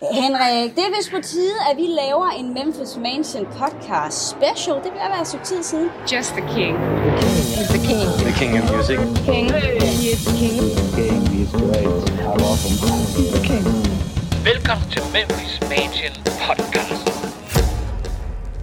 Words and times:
Henrik, 0.00 0.76
det 0.76 0.84
er 0.88 0.96
vist 0.96 1.10
på 1.10 1.20
tide, 1.22 1.54
at 1.70 1.76
vi 1.76 1.86
laver 2.02 2.28
en 2.38 2.54
Memphis 2.54 2.96
Mansion 2.96 3.46
podcast 3.60 4.18
special. 4.34 4.76
Det 4.84 4.90
vil 4.92 5.00
være 5.16 5.24
så 5.24 5.38
tid 5.44 5.62
siden. 5.62 5.88
Just 6.12 6.30
the 6.38 6.44
king. 6.56 6.74
He's 7.56 7.70
the 7.76 7.82
king. 7.88 8.06
The 8.28 8.34
king 8.40 8.52
of 8.58 8.64
music. 8.74 8.98
King. 9.28 9.46
He 9.52 10.10
is 10.12 10.20
the 10.28 10.34
king. 10.42 10.60
King, 10.96 11.20
he's 11.34 11.52
great. 11.60 11.90
Love 12.44 12.60
him. 12.66 12.76
He's 13.16 13.30
the 13.36 13.42
king. 13.50 13.64
Velkommen 14.50 14.86
til 14.94 15.02
Memphis 15.14 15.52
Mansion 15.72 16.14
Podcast. 16.46 17.06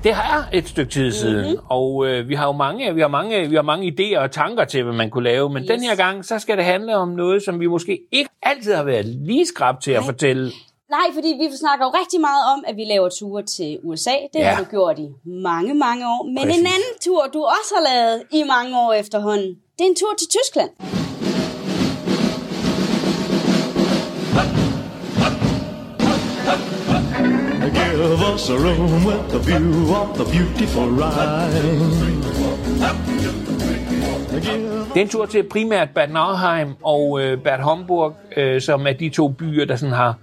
Det 0.03 0.11
er 0.11 0.49
et 0.53 0.67
stykke 0.67 0.91
tid 0.91 1.11
siden, 1.11 1.45
mm-hmm. 1.45 1.65
og 1.69 2.07
øh, 2.07 2.29
vi 2.29 2.35
har 2.35 2.45
jo 2.45 2.51
mange, 2.51 2.93
vi 2.93 3.01
har 3.01 3.07
mange, 3.07 3.49
vi 3.49 3.55
har 3.55 3.61
mange 3.61 3.85
idéer 3.91 4.19
og 4.19 4.31
tanker 4.31 4.65
til, 4.65 4.83
hvad 4.83 4.93
man 4.93 5.09
kunne 5.09 5.23
lave, 5.23 5.49
men 5.49 5.63
yes. 5.63 5.69
den 5.69 5.81
her 5.81 5.95
gang, 5.95 6.25
så 6.25 6.39
skal 6.39 6.57
det 6.57 6.65
handle 6.65 6.95
om 6.95 7.09
noget, 7.09 7.43
som 7.43 7.59
vi 7.59 7.67
måske 7.67 7.99
ikke 8.11 8.29
altid 8.43 8.73
har 8.73 8.83
været 8.83 9.05
lige 9.05 9.45
skrab 9.45 9.81
til 9.81 9.91
at 9.91 10.03
fortælle. 10.03 10.51
Nej, 10.89 11.07
fordi 11.13 11.27
vi 11.27 11.57
snakker 11.57 11.85
jo 11.85 11.91
rigtig 12.01 12.19
meget 12.21 12.43
om, 12.53 12.63
at 12.67 12.75
vi 12.75 12.83
laver 12.85 13.09
ture 13.09 13.43
til 13.43 13.79
USA. 13.83 14.15
Det 14.33 14.39
Ja. 14.39 14.49
har 14.49 14.63
du 14.63 14.69
gjort 14.69 14.99
i 14.99 15.07
mange, 15.25 15.73
mange 15.73 16.03
år. 16.07 16.23
Men 16.25 16.37
Præcis. 16.37 16.59
en 16.59 16.65
anden 16.65 16.95
tur, 17.01 17.21
du 17.33 17.39
også 17.43 17.71
har 17.77 17.83
lavet 17.93 18.23
i 18.31 18.43
mange 18.43 18.79
år 18.79 18.93
efterhånden, 18.93 19.49
det 19.77 19.83
er 19.85 19.89
en 19.89 19.95
tur 19.95 20.13
til 20.19 20.27
Tyskland. 20.37 20.69
Give 27.73 28.33
us 28.33 28.49
a 28.49 28.53
room 28.55 29.05
with 29.05 29.33
a 29.35 29.39
view 29.39 29.93
of 29.95 30.15
the 30.17 30.25
beautiful 30.25 30.87
Rhine. 31.01 31.61
Give 34.41 34.69
Det 34.93 34.97
er 34.97 35.01
en 35.01 35.09
tur 35.09 35.25
til 35.25 35.43
primært 35.43 35.89
Bad 35.95 36.07
Nauheim 36.07 36.75
og 36.83 37.21
øh, 37.21 37.37
Bad 37.43 37.59
Homburg, 37.59 38.15
øh, 38.37 38.61
som 38.61 38.87
er 38.87 38.93
de 38.93 39.09
to 39.09 39.27
byer, 39.27 39.65
der 39.65 39.75
sådan 39.75 39.95
har 39.95 40.15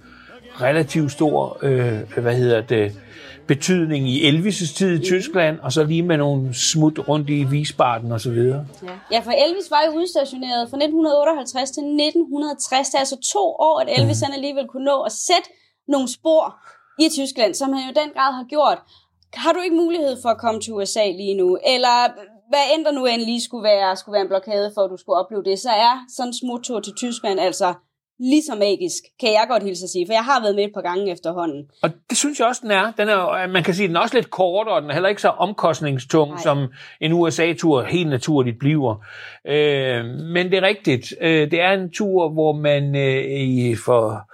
relativt 0.61 1.11
stor 1.11 1.57
øh, 1.61 2.21
hvad 2.21 2.35
hedder 2.35 2.61
det, 2.61 2.95
betydning 3.47 4.09
i 4.09 4.29
Elvis' 4.29 4.77
tid 4.77 4.99
i 4.99 5.05
Tyskland, 5.05 5.59
og 5.59 5.71
så 5.71 5.83
lige 5.83 6.03
med 6.03 6.17
nogle 6.17 6.53
smut 6.53 6.99
rundt 7.07 7.29
i 7.29 7.45
Wiesbaden 7.45 8.11
og 8.11 8.21
så 8.21 8.31
videre. 8.31 8.65
Ja. 8.83 8.95
ja, 9.11 9.19
for 9.19 9.31
Elvis 9.31 9.71
var 9.71 9.81
jo 9.87 9.91
udstationeret 9.99 10.69
fra 10.69 10.77
1958 10.77 11.71
til 11.71 11.83
1960. 11.83 12.89
Det 12.89 12.95
er 12.95 12.99
altså 12.99 13.19
to 13.33 13.45
år, 13.69 13.79
at 13.79 13.87
Elvis 13.97 14.21
han 14.21 14.33
alligevel 14.33 14.67
kunne 14.67 14.85
nå 14.85 15.01
at 15.01 15.11
sætte 15.11 15.49
nogle 15.87 16.07
spor 16.17 16.43
i 16.99 17.09
Tyskland, 17.09 17.53
som 17.53 17.73
han 17.73 17.83
jo 17.89 17.93
den 18.01 18.09
grad 18.15 18.31
har 18.39 18.45
gjort. 18.49 18.79
Har 19.33 19.51
du 19.53 19.59
ikke 19.59 19.75
mulighed 19.75 20.15
for 20.21 20.29
at 20.29 20.37
komme 20.37 20.61
til 20.61 20.73
USA 20.73 21.05
lige 21.21 21.37
nu? 21.37 21.57
Eller 21.73 21.97
hvad 22.49 22.65
end 22.73 22.85
der 22.85 22.91
nu 22.91 23.05
end 23.05 23.21
lige 23.21 23.41
skulle 23.41 23.63
være, 23.63 23.95
skulle 23.95 24.13
være 24.13 24.21
en 24.21 24.33
blokade 24.33 24.71
for, 24.75 24.81
at 24.81 24.91
du 24.93 24.97
skulle 24.97 25.19
opleve 25.19 25.43
det, 25.43 25.59
så 25.59 25.69
er 25.69 25.95
sådan 26.15 26.29
en 26.29 26.33
smuttur 26.33 26.79
til 26.79 26.93
Tyskland 26.93 27.39
altså 27.39 27.73
lige 28.19 28.43
så 28.43 28.55
magisk, 28.55 29.03
kan 29.19 29.29
jeg 29.29 29.45
godt 29.49 29.63
hilse 29.63 29.83
at 29.83 29.89
sige, 29.89 30.07
for 30.07 30.13
jeg 30.13 30.23
har 30.23 30.41
været 30.41 30.55
med 30.55 30.63
et 30.63 30.73
par 30.73 30.81
gange 30.81 31.11
efterhånden. 31.11 31.65
Og 31.81 31.89
det 32.09 32.17
synes 32.17 32.39
jeg 32.39 32.47
også, 32.47 32.61
den 32.63 32.71
er. 32.71 32.91
Den 32.97 33.09
er 33.09 33.47
man 33.47 33.63
kan 33.63 33.73
sige, 33.73 33.87
den 33.87 33.95
er 33.95 33.99
også 33.99 34.15
lidt 34.15 34.29
kortere, 34.29 34.75
og 34.75 34.81
den 34.81 34.89
er 34.89 34.93
heller 34.93 35.09
ikke 35.09 35.21
så 35.21 35.29
omkostningstung, 35.29 36.29
Nej. 36.29 36.41
Som 36.43 36.67
en 37.01 37.13
USA-tur 37.13 37.83
helt 37.83 38.09
naturligt 38.09 38.59
bliver. 38.59 39.05
Øh, 39.47 40.05
men 40.05 40.51
det 40.51 40.53
er 40.53 40.61
rigtigt. 40.61 41.13
Øh, 41.21 41.51
det 41.51 41.61
er 41.61 41.71
en 41.71 41.91
tur, 41.91 42.29
hvor 42.29 42.53
man 42.53 42.95
øh, 42.95 43.23
i 43.25 43.75
for 43.85 44.31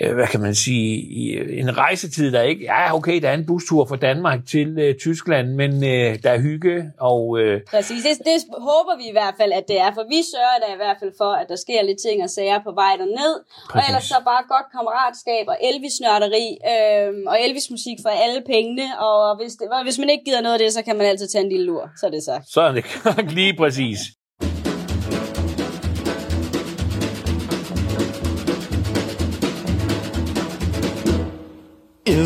øh, 0.00 0.14
hvad 0.14 0.26
kan 0.26 0.40
man 0.40 0.54
sige, 0.54 0.88
i 1.22 1.22
en 1.60 1.76
rejsetid, 1.76 2.32
der 2.32 2.42
ikke, 2.42 2.64
ja 2.64 2.94
okay, 2.94 3.22
der 3.22 3.28
er 3.28 3.34
en 3.34 3.46
bustur 3.46 3.84
fra 3.84 3.96
Danmark 3.96 4.40
til 4.46 4.78
øh, 4.78 4.94
Tyskland, 4.94 5.48
men 5.60 5.72
øh, 5.84 6.22
der 6.22 6.30
er 6.30 6.40
hygge, 6.40 6.92
og 7.00 7.38
øh, 7.40 7.60
Præcis, 7.70 8.02
det, 8.02 8.18
det 8.28 8.38
håber 8.70 8.94
vi 9.00 9.04
i 9.12 9.12
hvert 9.18 9.34
fald, 9.40 9.52
at 9.52 9.64
det 9.68 9.78
er, 9.80 9.90
for 9.94 10.04
vi 10.14 10.20
sørger 10.32 10.58
da 10.62 10.66
i 10.76 10.78
hvert 10.82 10.96
fald 11.00 11.12
for, 11.22 11.32
at 11.40 11.46
der 11.48 11.56
sker 11.56 11.82
lidt 11.82 12.00
ting 12.06 12.22
og 12.22 12.30
sager 12.30 12.58
på 12.66 12.72
vej 12.82 12.92
derned, 13.02 13.34
og 13.34 13.72
Præcis. 13.72 13.88
ellers 13.88 14.04
så 14.04 14.18
bare 14.30 14.42
godt 14.54 14.66
kammeratskab 14.76 15.44
og 15.52 15.56
Elvis-nørderi, 15.68 16.46
øhm, 16.72 17.22
og 17.30 17.36
Elvis-musik 17.44 17.98
for 18.04 18.12
alle 18.24 18.40
pengene, 18.52 18.86
og 19.06 19.36
hvis, 19.38 19.52
det, 19.58 19.66
og 19.76 19.82
hvis 19.82 19.98
man 20.02 20.08
ikke 20.12 20.24
gider 20.24 20.40
noget 20.40 20.56
af 20.56 20.62
det, 20.64 20.72
så 20.72 20.82
kan 20.86 20.96
man 20.98 21.06
altid 21.06 21.28
tage 21.28 21.44
en 21.44 21.52
lille 21.54 21.66
lur, 21.66 21.84
så 22.00 22.06
er 22.06 22.10
det 22.10 22.22
sagt. 22.22 22.44
så 22.54 22.60
er 22.60 22.72
det 22.72 23.32
lige 23.40 23.54
præcis. 23.62 23.98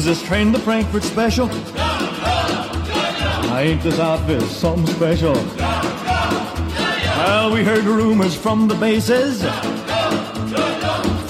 Is 0.02 0.06
this 0.06 0.22
train 0.24 0.50
the 0.50 0.58
Frankfurt 0.58 1.04
special? 1.04 1.48
Ain't 3.56 3.80
this 3.84 4.00
outfit 4.00 4.42
something 4.42 4.92
special? 4.96 5.34
Well, 7.18 7.52
we 7.52 7.62
heard 7.62 7.84
rumors 7.84 8.34
from 8.34 8.66
the 8.66 8.74
bases. 8.74 9.42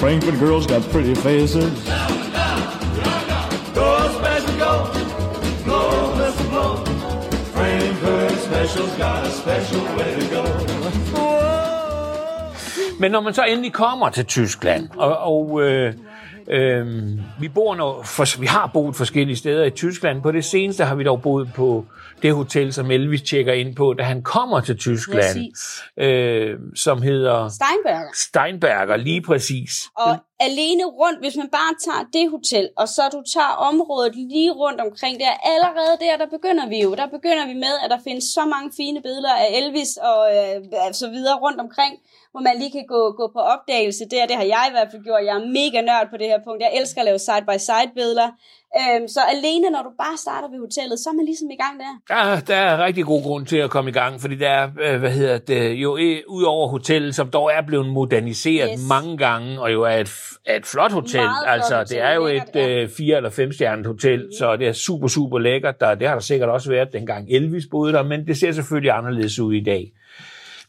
Frankfurt 0.01 0.39
girls 0.41 0.67
got 0.67 0.81
pretty 0.91 1.15
faces. 1.15 1.85
Go 3.75 4.09
special, 4.17 4.57
go. 4.57 4.73
Go, 5.67 5.81
Mr. 6.17 6.49
Blow. 6.49 6.83
Frankfurt 7.53 8.39
special's 8.39 8.97
got 8.97 9.27
a 9.27 9.31
special 9.31 9.83
way 9.97 10.19
to 10.19 10.27
go. 10.31 10.43
Men 12.99 13.11
når 13.11 13.21
man 13.21 13.35
så 13.35 13.43
endelig 13.43 13.73
kommer 13.73 14.09
til 14.09 14.27
Tyskland, 14.27 14.89
og, 14.97 15.19
og 15.19 15.63
øh, 15.63 15.95
øh, 16.49 16.87
vi, 17.41 17.49
bor 17.49 17.75
når, 17.75 18.03
for, 18.03 18.41
vi 18.41 18.47
har 18.47 18.71
boet 18.75 18.97
forskellige 18.97 19.37
steder 19.37 19.65
i 19.65 19.71
Tyskland. 19.71 20.23
På 20.23 20.33
det 20.33 20.45
seneste 20.45 20.85
har 20.85 20.95
vi 20.95 21.05
dog 21.05 21.23
boet 21.23 21.49
på 21.55 21.85
det 22.23 22.35
hotel, 22.35 22.73
som 22.73 22.91
Elvis 22.91 23.23
tjekker 23.23 23.53
ind 23.53 23.77
på, 23.77 23.95
da 23.99 24.03
han 24.03 24.23
kommer 24.23 24.61
til 24.61 24.79
Tyskland, 24.79 25.23
Præcis. 25.23 25.83
øh, 25.97 26.59
som 26.75 27.03
hedder 27.03 27.49
Steinberger. 27.49 28.11
Steinberger, 28.15 28.97
lige 28.97 29.23
præcis. 29.23 29.89
Og 29.97 30.17
alene 30.41 30.85
rundt, 30.85 31.19
hvis 31.21 31.37
man 31.37 31.49
bare 31.59 31.73
tager 31.87 32.05
det 32.17 32.31
hotel, 32.31 32.69
og 32.77 32.89
så 32.89 33.03
du 33.13 33.23
tager 33.35 33.53
området 33.71 34.15
lige 34.17 34.53
rundt 34.53 34.81
omkring 34.81 35.15
der, 35.21 35.33
allerede 35.53 35.95
der, 36.05 36.15
der 36.23 36.29
begynder 36.37 36.67
vi 36.69 36.79
jo. 36.83 36.95
Der 36.95 37.07
begynder 37.17 37.47
vi 37.47 37.55
med, 37.55 37.75
at 37.85 37.91
der 37.91 38.01
findes 38.09 38.25
så 38.25 38.45
mange 38.55 38.69
fine 38.77 39.01
billeder 39.07 39.35
af 39.43 39.49
Elvis 39.59 39.91
og 40.11 40.21
øh, 40.37 40.95
så 41.03 41.09
videre 41.15 41.37
rundt 41.45 41.61
omkring, 41.61 41.95
hvor 42.33 42.43
man 42.49 42.55
lige 42.63 42.73
kan 42.79 42.87
gå, 42.95 43.01
gå 43.21 43.25
på 43.37 43.41
opdagelse 43.55 44.05
der. 44.13 44.27
Det 44.31 44.37
har 44.41 44.49
jeg 44.57 44.65
i 44.71 44.73
hvert 44.75 44.89
fald 44.91 45.03
gjort. 45.09 45.23
Jeg 45.29 45.35
er 45.41 45.45
mega 45.61 45.79
nørd 45.91 46.07
på 46.11 46.17
det 46.21 46.27
her 46.33 46.41
punkt. 46.47 46.61
Jeg 46.67 46.73
elsker 46.81 46.99
at 47.01 47.05
lave 47.11 47.19
side-by-side 47.29 47.91
billeder. 47.99 48.29
Øhm, 48.81 49.09
så 49.09 49.21
alene, 49.35 49.71
når 49.71 49.83
du 49.83 49.93
bare 50.05 50.17
starter 50.17 50.49
ved 50.53 50.59
hotellet, 50.67 50.99
så 50.99 51.07
er 51.11 51.17
man 51.21 51.25
ligesom 51.25 51.49
i 51.51 51.59
gang 51.65 51.75
der. 51.83 51.93
Der, 52.15 52.41
der 52.41 52.57
er 52.57 52.85
rigtig 52.87 53.05
god 53.05 53.23
grund 53.23 53.47
til 53.47 53.57
at 53.57 53.71
komme 53.71 53.91
i 53.91 53.93
gang, 53.93 54.21
fordi 54.21 54.35
der 54.35 54.49
er, 54.49 54.69
øh, 54.87 55.01
hvad 55.01 55.11
hedder 55.11 55.39
det, 55.39 55.73
jo 55.73 55.97
øh, 55.97 56.17
ud 56.29 56.43
over 56.43 56.69
hotellet, 56.69 57.15
som 57.15 57.31
dog 57.31 57.51
er 57.53 57.63
blevet 57.67 57.87
moderniseret 57.87 58.71
Yes. 58.73 58.89
mange 58.89 59.17
gange, 59.17 59.61
og 59.61 59.73
jo 59.73 59.83
er 59.83 59.97
et, 59.97 60.11
er 60.47 60.57
et 60.57 60.67
flot 60.67 60.93
hotel. 60.93 61.21
Meget 61.21 61.37
flot 61.45 61.55
altså, 61.55 61.77
hotel, 61.77 61.97
det 61.97 62.05
er 62.05 62.15
jo 62.15 62.27
lækkert, 62.27 62.49
et 62.49 62.61
ja. 62.61 62.69
øh, 62.83 62.89
fire- 62.89 63.17
eller 63.17 63.31
femstjernet 63.31 63.87
hotel, 63.87 64.21
mm. 64.25 64.33
så 64.39 64.57
det 64.57 64.69
er 64.69 64.73
super, 64.73 65.09
super 65.09 65.39
lækkert. 65.39 65.81
Der, 65.81 65.95
det 65.95 66.09
har 66.09 66.15
der 66.15 66.23
sikkert 66.23 66.49
også 66.49 66.71
været, 66.71 66.93
dengang 66.93 67.27
Elvis 67.31 67.65
boede 67.71 67.93
der, 67.93 68.03
men 68.03 68.27
det 68.27 68.37
ser 68.39 68.53
selvfølgelig 68.53 68.93
anderledes 68.93 69.39
ud 69.39 69.55
i 69.55 69.65
dag. 69.65 69.93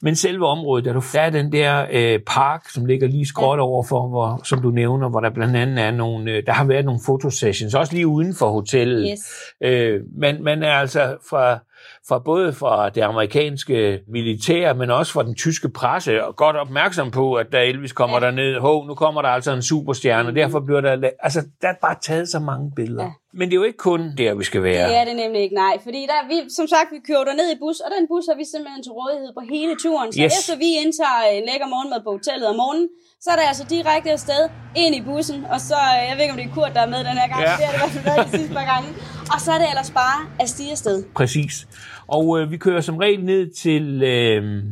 Men 0.04 0.16
selve 0.16 0.48
området, 0.48 0.86
der, 0.86 0.94
du, 0.94 1.02
der 1.14 1.22
er 1.22 1.30
den 1.30 1.52
der 1.52 1.86
øh, 1.92 2.20
park, 2.28 2.70
som 2.70 2.86
ligger 2.86 3.08
lige 3.08 3.26
skråt 3.26 3.60
overfor, 3.60 4.08
hvor, 4.08 4.42
som 4.44 4.62
du 4.62 4.72
nævner, 4.72 5.10
hvor 5.10 5.20
der 5.20 5.30
blandt 5.30 5.56
andet 5.56 5.86
er 5.86 5.92
nogle, 5.92 6.32
øh, 6.32 6.44
der 6.46 6.52
har 6.52 6.66
været 6.66 6.86
nogle 6.86 7.00
fotosessions, 7.06 7.76
også 7.76 7.94
lige 7.94 8.08
uden 8.08 8.36
for 8.36 8.52
hotellet. 8.52 9.08
Yes. 9.12 9.20
Øh, 9.62 10.02
man, 10.18 10.44
man 10.44 10.64
er 10.64 10.74
altså 10.74 11.18
fra, 11.30 11.60
fra 12.08 12.20
både 12.20 12.54
fra 12.54 12.90
det 12.90 13.02
amerikanske 13.02 14.00
militær, 14.08 14.74
men 14.74 14.92
også 14.92 15.12
fra 15.14 15.24
den 15.24 15.36
tyske 15.36 15.70
presse, 15.70 16.26
og 16.26 16.36
godt 16.36 16.56
opmærksom 16.56 17.12
på, 17.12 17.34
at 17.34 17.48
da 17.52 17.66
Elvis 17.66 17.92
kommer 17.92 18.18
ja. 18.20 18.26
derned, 18.26 18.60
hov, 18.60 18.88
nu 18.88 18.96
kommer 18.96 19.22
der 19.22 19.30
altså 19.30 19.52
en 19.52 19.62
superstjerne, 19.62 20.30
og 20.30 20.36
derfor 20.36 20.60
bliver 20.60 20.82
der, 20.82 21.10
altså, 21.20 21.42
der 21.62 21.68
er 21.68 21.78
bare 21.82 21.96
taget 22.02 22.30
så 22.30 22.40
mange 22.40 22.72
billeder. 22.76 23.04
Ja. 23.04 23.12
Men 23.40 23.44
det 23.50 23.54
er 23.56 23.60
jo 23.64 23.68
ikke 23.72 23.78
kun 23.92 24.02
der, 24.18 24.34
vi 24.34 24.44
skal 24.44 24.64
være. 24.64 24.88
Det 24.90 24.98
er 25.02 25.06
det 25.10 25.16
nemlig 25.24 25.42
ikke, 25.46 25.56
nej. 25.66 25.76
Fordi 25.84 26.02
der, 26.12 26.20
vi, 26.32 26.38
som 26.60 26.66
sagt, 26.74 26.88
vi 26.96 27.00
kører 27.10 27.34
ned 27.42 27.48
i 27.56 27.58
bus, 27.64 27.78
og 27.86 27.90
den 27.98 28.04
bus 28.12 28.24
har 28.32 28.38
vi 28.42 28.46
simpelthen 28.54 28.82
til 28.84 28.94
rådighed 29.00 29.30
på 29.38 29.42
hele 29.54 29.74
turen. 29.84 30.10
Så 30.14 30.18
Yes. 30.24 30.34
efter 30.40 30.54
vi 30.64 30.70
indtager 30.84 31.22
en 31.38 31.44
lækker 31.50 31.68
morgenmad 31.74 32.00
på 32.08 32.12
hotellet 32.18 32.48
om 32.52 32.56
morgenen, 32.62 32.88
så 33.24 33.30
er 33.32 33.36
det 33.36 33.44
altså 33.48 33.66
direkte 33.70 34.12
afsted 34.12 34.50
ind 34.76 34.96
i 34.96 35.02
bussen. 35.02 35.46
Og 35.46 35.62
så, 35.62 35.74
øh, 35.74 36.10
jeg 36.10 36.14
ved 36.16 36.22
ikke, 36.22 36.34
om 36.34 36.38
det 36.38 36.50
er 36.50 36.54
Kurt, 36.54 36.72
der 36.74 36.82
er 36.82 36.88
med 36.88 36.98
den 36.98 37.18
her 37.22 37.28
gang. 37.28 37.42
Ja. 37.42 37.52
Det 37.58 37.66
har 37.66 37.72
det 37.72 37.78
i 37.78 37.82
hvert 37.82 37.92
fald 37.92 38.06
været 38.06 38.32
de 38.32 38.38
sidste 38.38 38.54
par 38.54 38.66
gange. 38.74 38.90
Og 39.34 39.42
så 39.42 39.52
er 39.52 39.58
det 39.58 39.70
ellers 39.70 39.92
bare 39.92 40.28
at 40.40 40.50
stige 40.50 40.72
afsted. 40.72 41.04
Præcis. 41.16 41.68
Og 42.08 42.40
øh, 42.40 42.52
vi 42.52 42.58
kører 42.58 42.82
som 42.82 42.98
regel 42.98 43.26
ned 43.26 43.50
til, 43.50 44.04
øh, 44.04 44.64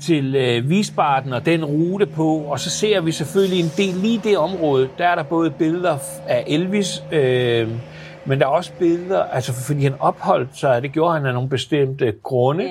til 0.00 0.34
øh, 0.34 0.66
Wiesbaden 0.66 1.32
og 1.32 1.46
den 1.46 1.64
rute 1.64 2.06
på, 2.06 2.36
og 2.36 2.60
så 2.60 2.70
ser 2.70 3.00
vi 3.00 3.12
selvfølgelig 3.12 3.60
en 3.60 3.72
del 3.76 3.94
lige 3.94 4.20
det 4.24 4.38
område. 4.38 4.88
Der 4.98 5.08
er 5.08 5.14
der 5.14 5.22
både 5.22 5.50
billeder 5.50 5.98
af 6.28 6.44
Elvis, 6.46 7.02
øh, 7.12 7.68
men 8.26 8.38
der 8.40 8.46
er 8.46 8.50
også 8.50 8.72
billeder, 8.78 9.22
altså 9.22 9.52
fordi 9.66 9.82
han 9.82 9.94
opholdt 10.00 10.58
sig, 10.58 10.82
det 10.82 10.92
gjorde 10.92 11.14
han 11.14 11.26
af 11.26 11.34
nogle 11.34 11.48
bestemte 11.48 12.14
grunde, 12.22 12.64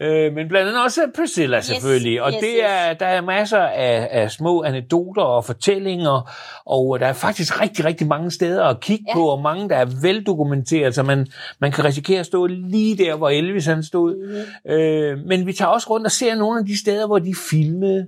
Ja. 0.00 0.06
øh, 0.06 0.34
men 0.34 0.48
blandt 0.48 0.68
andet 0.68 0.84
også 0.84 1.00
Priscilla 1.16 1.60
selvfølgelig. 1.60 2.22
og 2.22 2.32
yes, 2.32 2.40
det 2.40 2.64
er, 2.64 2.92
der 2.94 3.06
er 3.06 3.20
masser 3.20 3.58
af, 3.58 4.08
af 4.10 4.30
små 4.30 4.62
anekdoter 4.62 5.22
og 5.22 5.44
fortællinger, 5.44 6.30
og 6.66 7.00
der 7.00 7.06
er 7.06 7.12
faktisk 7.12 7.60
rigtig, 7.60 7.84
rigtig 7.84 8.06
mange 8.06 8.30
steder 8.30 8.64
at 8.64 8.80
kigge 8.80 9.04
Ja. 9.08 9.14
på, 9.14 9.26
og 9.28 9.42
mange, 9.42 9.68
der 9.68 9.76
er 9.76 9.86
veldokumenteret, 10.02 10.94
så 10.94 11.02
man, 11.02 11.26
man 11.60 11.72
kan 11.72 11.84
risikere 11.84 12.20
at 12.20 12.26
stå 12.26 12.46
lige 12.46 12.96
der, 12.98 13.16
hvor 13.16 13.28
Elvis 13.28 13.66
han 13.66 13.82
stod. 13.82 14.16
Mm-hmm. 14.16 14.72
Øh, 14.78 15.18
men 15.26 15.46
vi 15.46 15.52
tager 15.52 15.68
også 15.68 15.90
rundt 15.90 16.06
og 16.06 16.12
ser 16.12 16.34
nogle 16.34 16.58
af 16.60 16.66
de 16.66 16.78
steder, 16.80 17.06
hvor 17.06 17.18
de 17.18 17.34
filmede 17.50 18.06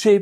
til 0.00 0.20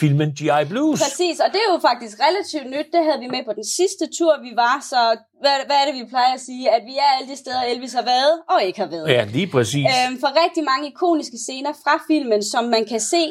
filmen 0.00 0.30
G.I. 0.38 0.64
Blues. 0.70 1.00
Præcis, 1.06 1.36
og 1.44 1.48
det 1.52 1.60
er 1.66 1.72
jo 1.74 1.78
faktisk 1.88 2.14
relativt 2.26 2.68
nyt. 2.74 2.88
Det 2.94 3.00
havde 3.06 3.20
vi 3.24 3.28
med 3.36 3.42
på 3.48 3.52
den 3.58 3.66
sidste 3.78 4.04
tur, 4.18 4.32
vi 4.46 4.52
var. 4.64 4.76
Så 4.92 5.00
hvad, 5.42 5.56
hvad 5.68 5.78
er 5.80 5.86
det, 5.88 5.94
vi 6.00 6.04
plejer 6.14 6.32
at 6.38 6.42
sige? 6.48 6.64
At 6.76 6.82
vi 6.90 6.94
er 7.04 7.08
alle 7.16 7.28
de 7.32 7.36
steder, 7.36 7.62
Elvis 7.72 7.92
har 7.92 8.06
været 8.14 8.34
og 8.52 8.58
ikke 8.68 8.80
har 8.84 8.90
været. 8.94 9.08
Ja, 9.16 9.22
lige 9.36 9.48
præcis. 9.56 9.86
Øhm, 9.92 10.16
for 10.22 10.30
rigtig 10.44 10.64
mange 10.70 10.84
ikoniske 10.92 11.38
scener 11.44 11.72
fra 11.84 11.94
filmen, 12.10 12.42
som 12.52 12.64
man 12.64 12.84
kan 12.92 13.00
se 13.00 13.22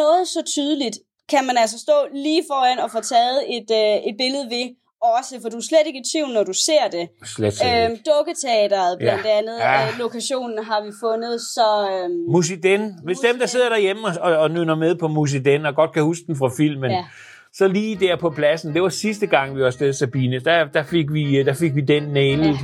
noget 0.00 0.28
så 0.28 0.42
tydeligt, 0.54 0.96
kan 1.32 1.42
man 1.48 1.56
altså 1.62 1.78
stå 1.86 1.96
lige 2.24 2.44
foran 2.50 2.78
og 2.84 2.90
få 2.90 3.00
taget 3.00 3.38
et, 3.56 3.68
øh, 3.80 3.96
et 4.08 4.14
billede 4.22 4.46
ved 4.54 4.66
også, 5.02 5.34
for 5.42 5.48
du 5.48 5.56
er 5.56 5.60
slet 5.60 5.86
ikke 5.86 5.98
i 5.98 6.02
tvivl, 6.12 6.32
når 6.32 6.44
du 6.44 6.52
ser 6.52 6.84
det. 6.92 7.08
Slet 7.24 7.54
Øhm. 7.66 7.96
Dukketeateret 8.10 8.98
blandt 8.98 9.24
Ja. 9.24 9.38
andet, 9.38 9.58
Ja. 9.58 9.86
øh, 9.86 9.98
lokationen 9.98 10.58
har 10.64 10.80
vi 10.86 10.90
fundet, 11.04 11.40
så... 11.40 11.66
Øhm, 11.92 12.32
Musiden. 12.32 12.94
Hvis 13.04 13.18
dem, 13.18 13.38
der 13.38 13.46
sidder 13.46 13.68
derhjemme 13.68 14.02
og, 14.08 14.12
og, 14.20 14.36
og 14.38 14.50
nynner 14.50 14.74
med 14.74 14.94
på 14.94 15.08
Musiden, 15.08 15.66
og 15.66 15.74
godt 15.74 15.92
kan 15.92 16.02
huske 16.02 16.24
den 16.26 16.36
fra 16.36 16.50
filmen, 16.56 16.90
Ja. 16.90 17.04
så 17.52 17.68
lige 17.68 17.96
der 17.96 18.16
på 18.16 18.30
pladsen, 18.30 18.74
det 18.74 18.82
var 18.82 18.88
sidste 18.88 19.26
gang, 19.26 19.54
vi 19.56 19.60
var 19.60 19.66
afsted, 19.66 19.92
Sabine, 19.92 20.38
der, 20.38 20.64
der, 20.64 20.82
fik, 20.82 21.12
vi, 21.12 21.42
der 21.42 21.52
fik 21.54 21.74
vi 21.74 21.80
den 21.80 22.02
nailet. 22.02 22.56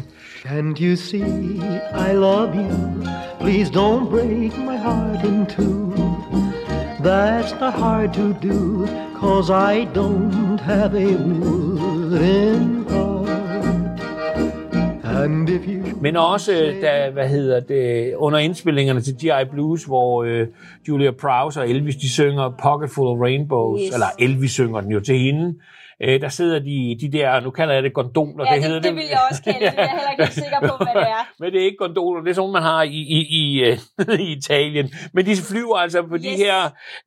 Can't 0.44 0.80
you 0.84 0.96
see 0.96 1.60
I 2.10 2.12
love 2.12 2.50
you? 2.54 2.70
Please 3.40 3.70
don't 3.72 4.10
break 4.10 4.58
my 4.58 4.76
heart 4.76 5.24
in 5.24 5.46
two. 5.46 5.92
That's 7.06 7.52
not 7.60 7.74
hard 7.74 8.14
to 8.14 8.32
do, 8.48 8.86
cause 9.20 9.50
I 9.50 9.86
don't 9.94 10.60
have 10.60 10.94
a 10.94 11.16
wooden 11.16 11.75
heart. 12.20 14.00
And 15.04 15.48
if 15.48 15.62
you 15.68 15.82
Men 16.00 16.16
også, 16.16 16.74
da, 16.82 17.10
hvad 17.10 17.28
hedder 17.28 17.60
det, 17.60 18.14
under 18.14 18.38
indspillingerne 18.38 19.00
til 19.00 19.14
G.I. 19.14 19.44
Blues, 19.50 19.84
hvor 19.84 20.22
øh, 20.24 20.46
Julia 20.88 21.10
Prowse 21.10 21.60
og 21.60 21.70
Elvis, 21.70 21.96
de 21.96 22.10
synger 22.12 22.50
Pocket 22.62 22.90
Full 22.90 23.08
of 23.08 23.18
Rainbows, 23.20 23.80
Yes. 23.86 23.94
eller 23.94 24.06
Elvis 24.18 24.50
synger 24.52 24.80
den 24.80 24.90
jo 24.92 25.00
til 25.00 25.18
hende, 25.18 25.54
øh, 26.02 26.20
der 26.20 26.28
sidder 26.28 26.58
de, 26.58 26.96
de 27.00 27.12
der, 27.18 27.40
nu 27.40 27.50
kalder 27.50 27.74
jeg 27.74 27.82
det 27.82 27.92
gondoler. 27.94 28.44
ja, 28.50 28.54
det, 28.54 28.62
hedder 28.64 28.80
det, 28.80 28.84
det 28.88 28.94
vil 28.96 29.04
jeg 29.10 29.18
også 29.30 29.42
kalde 29.42 29.58
det. 29.58 29.64
Jeg 29.64 29.74
er 29.76 29.88
heller 29.90 30.10
ikke 30.10 30.22
helt 30.24 30.34
sikker 30.34 30.60
på, 30.60 30.84
hvad 30.84 30.94
det 31.02 31.08
er. 31.10 31.28
Men 31.40 31.52
det 31.52 31.60
er 31.60 31.64
ikke 31.64 31.76
gondoler, 31.78 32.22
det 32.22 32.30
er 32.30 32.34
sådan, 32.34 32.52
man 32.52 32.62
har 32.62 32.82
i, 32.82 32.88
i, 33.18 33.20
i, 33.40 33.64
øh, 33.64 33.78
i 34.28 34.32
Italien. 34.32 34.90
Men 35.12 35.26
de 35.26 35.36
flyver 35.36 35.76
altså 35.76 36.02
på 36.02 36.16
de 36.16 36.28
Yes. 36.28 36.36
her... 36.36 36.58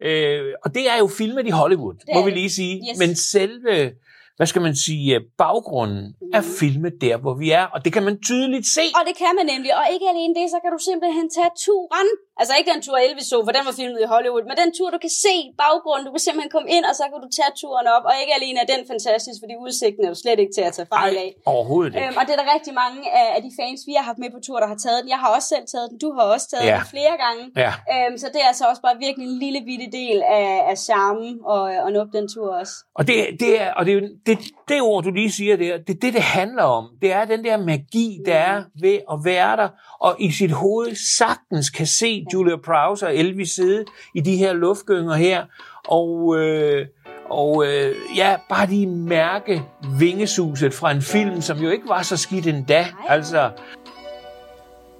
Øh, 0.04 0.42
og 0.66 0.74
det 0.76 0.82
er 0.94 0.98
jo 1.00 1.08
filmet 1.18 1.48
i 1.48 1.50
Hollywood, 1.50 1.94
Det 1.94 2.04
må 2.16 2.22
vi 2.24 2.30
det. 2.30 2.38
lige 2.38 2.50
sige. 2.50 2.76
Yes. 2.92 3.00
Men 3.00 3.16
selve, 3.16 3.92
hvad 4.40 4.48
skal 4.52 4.62
man 4.68 4.76
sige, 4.86 5.06
øh, 5.16 5.22
baggrunden 5.44 6.06
Mm. 6.22 6.38
er 6.38 6.44
filmet 6.60 6.94
der, 7.06 7.16
hvor 7.24 7.34
vi 7.42 7.48
er. 7.62 7.66
Og 7.74 7.80
det 7.86 7.92
kan 7.96 8.04
man 8.08 8.16
tydeligt 8.30 8.68
se. 8.78 8.86
Og 9.00 9.04
det 9.08 9.16
kan 9.22 9.32
man 9.38 9.46
nemlig. 9.54 9.72
Og 9.80 9.84
ikke 9.94 10.06
alene 10.14 10.34
det, 10.40 10.46
så 10.54 10.58
kan 10.64 10.72
du 10.76 10.80
simpelthen 10.90 11.28
tage 11.38 11.52
turen. 11.66 12.10
Altså 12.42 12.54
ikke 12.60 12.70
den 12.74 12.82
tur 12.86 12.98
Elvis 13.06 13.28
så, 13.34 13.38
for 13.48 13.54
den 13.58 13.64
var 13.70 13.76
filmet 13.80 14.00
i 14.06 14.08
Hollywood, 14.14 14.44
men 14.50 14.56
den 14.62 14.70
tur, 14.78 14.88
du 14.96 15.00
kan 15.06 15.14
se 15.26 15.36
baggrunden. 15.64 16.04
Du 16.08 16.12
kan 16.16 16.24
simpelthen 16.28 16.52
komme 16.56 16.70
ind, 16.76 16.84
og 16.90 16.96
så 17.00 17.04
kan 17.12 17.18
du 17.26 17.30
tage 17.38 17.54
turen 17.62 17.88
op. 17.96 18.04
Og 18.10 18.14
ikke 18.22 18.34
alene 18.40 18.58
er 18.64 18.68
den 18.74 18.82
fantastisk, 18.92 19.38
fordi 19.44 19.54
udsigten 19.66 20.02
er 20.06 20.12
jo 20.14 20.18
slet 20.24 20.40
ikke 20.44 20.54
til 20.58 20.64
at 20.70 20.74
tage 20.78 20.90
fejl 20.98 21.16
af. 21.26 21.30
overhovedet 21.54 21.92
ikke. 21.96 22.08
Øhm, 22.08 22.18
og 22.20 22.24
det 22.26 22.32
er 22.36 22.40
der 22.44 22.48
rigtig 22.56 22.74
mange 22.84 23.00
af, 23.22 23.28
af 23.38 23.42
de 23.46 23.52
fans, 23.60 23.80
vi 23.90 23.94
har 24.00 24.06
haft 24.10 24.20
med 24.24 24.30
på 24.36 24.40
tur, 24.48 24.58
der 24.64 24.70
har 24.74 24.80
taget 24.86 25.00
den. 25.02 25.10
Jeg 25.16 25.20
har 25.24 25.30
også 25.38 25.48
selv 25.54 25.66
taget 25.74 25.88
den. 25.92 25.98
Du 26.06 26.10
har 26.18 26.24
også 26.36 26.48
taget 26.54 26.66
Ja. 26.72 26.78
den 26.80 26.88
flere 26.96 27.16
gange. 27.26 27.44
Ja. 27.64 27.72
Øhm, 27.94 28.16
så 28.22 28.28
det 28.34 28.40
er 28.44 28.48
altså 28.54 28.66
også 28.72 28.82
bare 28.88 28.96
virkelig 29.06 29.26
en 29.32 29.38
lille 29.46 29.60
bitte 29.70 29.88
del 30.00 30.18
af, 30.40 30.50
af 30.72 30.78
charmen 30.88 31.34
og, 31.54 31.62
og 31.86 31.90
op 32.04 32.12
den 32.18 32.26
tur 32.34 32.48
også. 32.62 32.74
Og 33.00 33.04
det, 33.10 33.16
det 33.44 33.52
er, 33.64 33.70
og 33.78 33.82
det, 33.86 33.94
er 33.98 34.02
det, 34.28 34.38
det 34.70 34.78
ord, 34.90 35.04
du 35.08 35.12
lige 35.20 35.32
siger 35.40 35.56
der, 35.64 35.78
det 35.88 35.94
er 35.96 36.00
det, 36.06 36.12
det 36.18 36.22
handler 36.40 36.64
om. 36.64 36.84
Det 37.02 37.10
er 37.18 37.26
den 37.26 37.42
der 37.48 37.58
magi, 37.58 38.08
der 38.26 38.36
er 38.52 38.58
ved 38.86 38.98
at 39.14 39.18
være 39.32 39.54
der, 39.62 39.70
og 40.06 40.16
i 40.20 40.32
sit 40.32 40.52
hoved 40.52 40.96
sagtens 41.20 41.70
kan 41.70 41.88
se 41.88 42.26
Julia 42.34 42.56
Prowse 42.56 43.08
og 43.08 43.16
Elvis 43.16 43.52
sidde 43.52 43.86
i 44.14 44.22
de 44.22 44.38
her 44.38 44.54
luftgynger 44.54 45.14
her, 45.14 45.46
og, 45.88 46.36
øh, 46.38 46.86
og 47.30 47.66
øh, 47.68 47.96
ja, 48.16 48.36
bare 48.50 48.68
lige 48.68 48.88
mærke 48.88 49.64
vingesuset 50.00 50.74
fra 50.74 50.92
en 50.92 51.02
film, 51.02 51.42
som 51.42 51.58
jo 51.58 51.70
ikke 51.70 51.88
var 51.88 52.02
så 52.02 52.18
skidt 52.18 52.48
endda. 52.48 52.86
Altså, 53.08 53.50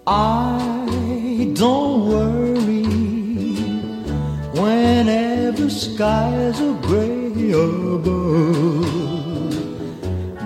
I 0.08 1.54
don't 1.60 2.10
worry 2.10 2.86
whenever 4.56 5.70
skies 5.70 6.62
are 6.62 6.82
gray 6.82 7.54
above. 7.54 8.90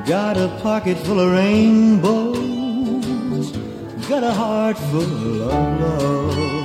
Got 0.06 0.38
a 0.38 0.50
pocket 0.62 0.98
full 0.98 1.20
of 1.20 1.32
rainbows, 1.32 2.38
got 4.10 4.24
a 4.24 4.34
heart 4.34 4.78
full 4.78 5.44
of 5.44 5.80
love. 5.80 6.63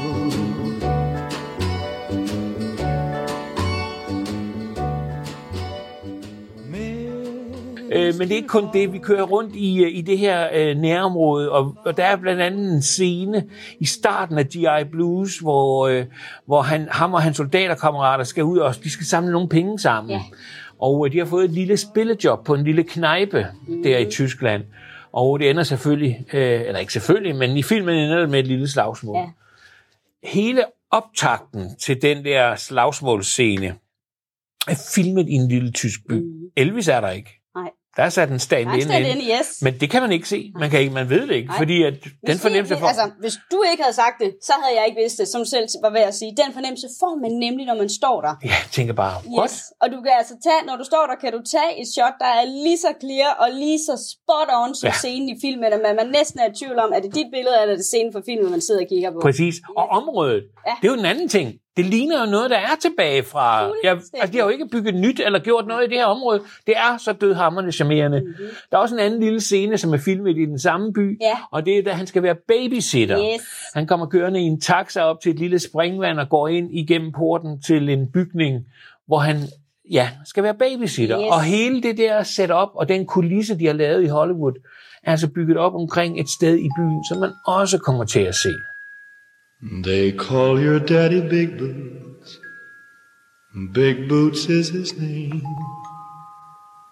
Øh, 8.08 8.18
men 8.18 8.28
det 8.28 8.32
er 8.32 8.36
ikke 8.36 8.48
kun 8.48 8.68
det. 8.72 8.92
Vi 8.92 8.98
kører 8.98 9.22
rundt 9.22 9.56
i, 9.56 9.84
øh, 9.84 9.96
i 9.96 10.00
det 10.00 10.18
her 10.18 10.48
øh, 10.54 10.76
nærområde, 10.76 11.50
og, 11.50 11.74
og 11.84 11.96
der 11.96 12.04
er 12.04 12.16
blandt 12.16 12.42
andet 12.42 12.72
en 12.72 12.82
scene 12.82 13.44
i 13.80 13.86
starten 13.86 14.38
af 14.38 14.46
G.I. 14.46 14.84
Blues, 14.90 15.38
hvor, 15.38 15.88
øh, 15.88 16.04
hvor 16.46 16.62
han, 16.62 16.88
ham 16.90 17.14
og 17.14 17.22
hans 17.22 17.36
soldaterkammerater 17.36 18.24
skal 18.24 18.44
ud, 18.44 18.58
og 18.58 18.74
de 18.84 18.90
skal 18.90 19.06
samle 19.06 19.32
nogle 19.32 19.48
penge 19.48 19.78
sammen. 19.78 20.10
Ja. 20.10 20.20
Og 20.78 21.06
øh, 21.06 21.12
de 21.12 21.18
har 21.18 21.26
fået 21.26 21.44
et 21.44 21.50
lille 21.50 21.76
spillejob 21.76 22.44
på 22.44 22.54
en 22.54 22.64
lille 22.64 22.82
knejpe 22.82 23.46
mm. 23.68 23.82
der 23.82 23.98
i 23.98 24.10
Tyskland. 24.10 24.62
Og 25.12 25.38
det 25.38 25.50
ender 25.50 25.62
selvfølgelig, 25.62 26.26
øh, 26.32 26.60
eller 26.60 26.78
ikke 26.78 26.92
selvfølgelig, 26.92 27.36
men 27.36 27.56
i 27.56 27.62
filmen 27.62 27.94
ender 27.94 28.20
det 28.20 28.30
med 28.30 28.38
et 28.38 28.46
lille 28.46 28.68
slagsmål. 28.68 29.16
Ja. 29.16 29.26
Hele 30.24 30.64
optakten 30.90 31.76
til 31.76 32.02
den 32.02 32.24
der 32.24 32.56
slagsmålscene 32.56 33.74
er 34.68 34.90
filmet 34.94 35.28
i 35.28 35.32
en 35.32 35.48
lille 35.48 35.70
tysk 35.70 36.00
by. 36.08 36.14
Mm. 36.14 36.50
Elvis 36.56 36.88
er 36.88 37.00
der 37.00 37.10
ikke. 37.10 37.37
Der 37.98 38.04
er 38.04 38.08
sat 38.18 38.30
en 38.36 38.38
stand 38.48 38.68
ind. 38.80 38.90
ind. 38.92 39.06
in, 39.14 39.20
yes. 39.38 39.48
Men 39.66 39.72
det 39.80 39.88
kan 39.92 40.00
man 40.04 40.12
ikke 40.16 40.28
se. 40.34 40.40
Man, 40.62 40.68
kan 40.70 40.78
ikke, 40.80 40.94
man 41.00 41.08
ved 41.14 41.22
det 41.28 41.34
ikke, 41.40 41.48
Nej. 41.48 41.58
fordi 41.62 41.76
at 41.88 41.94
den 42.04 42.10
Hvis 42.28 42.40
fornemmelse 42.46 42.74
det, 42.74 42.80
for... 42.82 42.86
Altså, 42.92 43.06
hvis 43.24 43.34
du 43.52 43.58
ikke 43.70 43.82
havde 43.86 43.96
sagt 44.04 44.16
det, 44.24 44.30
så 44.48 44.52
havde 44.62 44.74
jeg 44.78 44.84
ikke 44.88 45.00
vidst 45.02 45.16
det, 45.20 45.28
som 45.34 45.42
selv 45.54 45.66
var 45.86 45.92
ved 45.98 46.04
at 46.10 46.14
sige. 46.20 46.30
Den 46.42 46.50
fornemmelse 46.56 46.88
får 47.02 47.14
man 47.24 47.32
nemlig, 47.44 47.64
når 47.70 47.76
man 47.82 47.88
står 48.00 48.16
der. 48.26 48.32
Ja, 48.44 48.56
jeg 48.64 48.68
tænker 48.78 48.94
bare, 49.04 49.14
what? 49.36 49.50
Yes. 49.50 49.62
Og 49.82 49.86
du 49.94 49.98
kan 50.04 50.12
altså 50.20 50.34
tage, 50.46 50.60
når 50.68 50.76
du 50.80 50.84
står 50.92 51.04
der, 51.10 51.16
kan 51.24 51.30
du 51.36 51.40
tage 51.54 51.72
et 51.82 51.88
shot, 51.96 52.14
der 52.24 52.30
er 52.40 52.44
lige 52.66 52.78
så 52.84 52.90
clear 53.02 53.30
og 53.42 53.48
lige 53.62 53.78
så 53.88 53.94
spot 54.12 54.48
on 54.60 54.70
som 54.78 54.86
Ja. 54.86 54.92
ja. 54.94 54.98
scenen 55.02 55.28
i 55.34 55.36
filmen, 55.44 55.68
at 55.76 55.80
man, 55.86 55.92
man 56.02 56.08
næsten 56.18 56.36
er 56.42 56.46
i 56.52 56.54
tvivl 56.60 56.76
om, 56.84 56.88
er 56.96 57.00
det 57.04 57.10
dit 57.18 57.28
billede, 57.36 57.54
eller 57.62 57.72
er 57.74 57.78
det 57.82 57.88
scenen 57.92 58.10
fra 58.14 58.22
filmen, 58.28 58.46
man 58.56 58.62
sidder 58.66 58.82
og 58.84 58.88
kigger 58.92 59.10
på. 59.14 59.18
Præcis. 59.28 59.54
Og 59.80 59.84
området, 59.98 60.42
Ja. 60.68 60.74
det 60.80 60.84
er 60.88 60.92
jo 60.94 60.98
en 61.04 61.08
anden 61.12 61.28
ting. 61.36 61.46
Det 61.78 61.86
ligner 61.86 62.20
jo 62.24 62.30
noget, 62.30 62.50
der 62.50 62.56
er 62.56 62.76
tilbage 62.80 63.22
fra... 63.22 63.72
Jeg, 63.84 63.92
altså, 63.92 64.32
de 64.32 64.38
har 64.38 64.44
jo 64.44 64.48
ikke 64.48 64.68
bygget 64.68 64.94
nyt 64.94 65.20
eller 65.20 65.38
gjort 65.38 65.66
noget 65.66 65.84
i 65.86 65.88
det 65.88 65.96
her 65.96 66.06
område. 66.06 66.40
Det 66.66 66.74
er 66.76 66.96
så 66.96 67.12
dødhammerende 67.12 67.72
charmerende. 67.72 68.20
Mm-hmm. 68.20 68.46
Der 68.70 68.76
er 68.76 68.80
også 68.80 68.94
en 68.94 69.00
anden 69.00 69.20
lille 69.20 69.40
scene, 69.40 69.78
som 69.78 69.92
er 69.92 69.98
filmet 69.98 70.38
i 70.38 70.44
den 70.44 70.58
samme 70.58 70.92
by. 70.92 71.18
Ja. 71.20 71.38
og 71.50 71.66
det 71.66 71.78
er, 71.78 71.82
da 71.82 71.90
han 71.90 72.06
skal 72.06 72.22
være 72.22 72.34
babysitter. 72.34 73.18
Yes. 73.18 73.42
Han 73.74 73.86
kommer 73.86 74.06
kørende 74.06 74.40
i 74.40 74.42
en 74.42 74.60
taxa 74.60 75.02
op 75.02 75.20
til 75.22 75.32
et 75.32 75.38
lille 75.38 75.58
springvand 75.58 76.20
og 76.20 76.28
går 76.28 76.48
ind 76.48 76.74
igennem 76.74 77.12
porten 77.12 77.62
til 77.62 77.88
en 77.88 78.12
bygning, 78.12 78.66
hvor 79.06 79.18
han 79.18 79.36
ja, 79.90 80.10
skal 80.24 80.42
være 80.42 80.54
babysitter. 80.54 81.20
Yes. 81.20 81.28
Og 81.30 81.42
hele 81.42 81.82
det 81.82 81.98
der 81.98 82.22
setup 82.22 82.68
og 82.74 82.88
den 82.88 83.06
kulisse, 83.06 83.58
de 83.58 83.66
har 83.66 83.72
lavet 83.72 84.04
i 84.04 84.06
Hollywood, 84.06 84.52
er 85.02 85.10
altså 85.10 85.28
bygget 85.28 85.56
op 85.56 85.74
omkring 85.74 86.20
et 86.20 86.28
sted 86.28 86.56
i 86.56 86.68
byen, 86.78 87.04
som 87.08 87.18
man 87.18 87.30
også 87.46 87.78
kommer 87.78 88.04
til 88.04 88.20
at 88.20 88.34
se. 88.34 88.50
They 89.60 90.12
call 90.12 90.60
your 90.60 90.78
daddy 90.78 91.20
Big 91.20 91.58
Boots. 91.58 92.38
Big 93.72 94.08
Boots 94.08 94.46
is 94.46 94.68
his 94.68 94.96
name. 94.96 95.42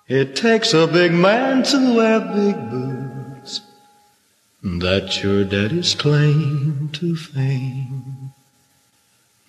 It 0.09 0.35
takes 0.35 0.75
a 0.75 0.89
big 0.89 1.13
man 1.13 1.63
to 1.63 1.95
wear 1.95 2.19
big 2.21 2.71
boots. 2.71 3.61
That's 4.65 5.23
your 5.23 5.45
daddy's 5.45 5.95
claim 5.95 6.91
to 6.95 7.15
fame. 7.15 8.33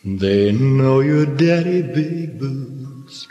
They 0.06 0.52
know 0.52 1.00
your 1.00 1.26
daddy 1.26 1.82
Big 1.82 2.40
Boots 2.40 3.28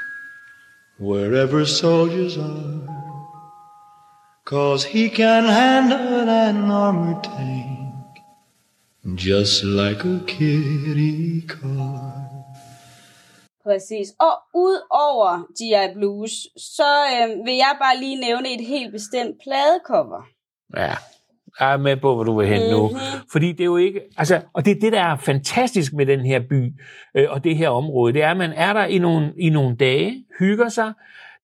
wherever 0.99 1.65
soldiers 1.65 2.37
are. 2.37 3.23
Cause 4.45 4.85
he 4.85 5.11
can 5.11 5.45
handle 5.45 6.29
an 6.29 6.71
armored 6.71 7.23
tank 7.23 7.76
just 9.15 9.65
like 9.65 10.05
a 10.05 10.19
kitty 10.27 11.47
car. 11.49 12.27
Præcis. 13.65 14.09
Og 14.21 14.35
ud 14.55 14.79
over 14.91 15.39
G.I. 15.39 15.95
Blues, 15.95 16.31
så 16.57 16.91
øh, 17.13 17.47
vil 17.47 17.55
jeg 17.55 17.77
bare 17.81 18.01
lige 18.01 18.21
nævne 18.21 18.55
et 18.55 18.67
helt 18.67 18.93
bestemt 18.93 19.37
pladecover. 19.43 20.23
Ja, 20.77 20.95
jeg 21.61 21.73
er 21.73 21.77
med 21.77 21.97
på, 21.97 22.15
hvor 22.15 22.25
du 22.25 22.39
vil 22.39 22.49
hen 22.49 22.71
nu. 22.71 22.89
Mhm. 22.89 22.99
Fordi 23.33 23.53
det 23.53 23.61
er 23.61 23.65
jo 23.65 23.77
ikke... 23.77 24.01
Altså, 24.17 24.41
og 24.53 24.65
det 24.65 24.71
er 24.71 24.81
det, 24.81 24.93
der 24.93 25.03
er 25.03 25.17
fantastisk 25.17 25.93
med 25.93 26.07
den 26.07 26.21
her 26.21 26.41
by 26.51 26.73
øh, 27.17 27.27
og 27.31 27.45
det 27.45 27.57
her 27.57 27.69
område. 27.69 28.13
Det 28.13 28.23
er, 28.23 28.31
at 28.31 28.37
man 28.37 28.53
er 28.53 28.73
der 28.73 28.85
i 28.85 28.99
nogle, 28.99 29.33
i 29.39 29.51
nogle 29.51 29.77
dage, 29.77 30.25
hygger 30.39 30.69
sig, 30.69 30.93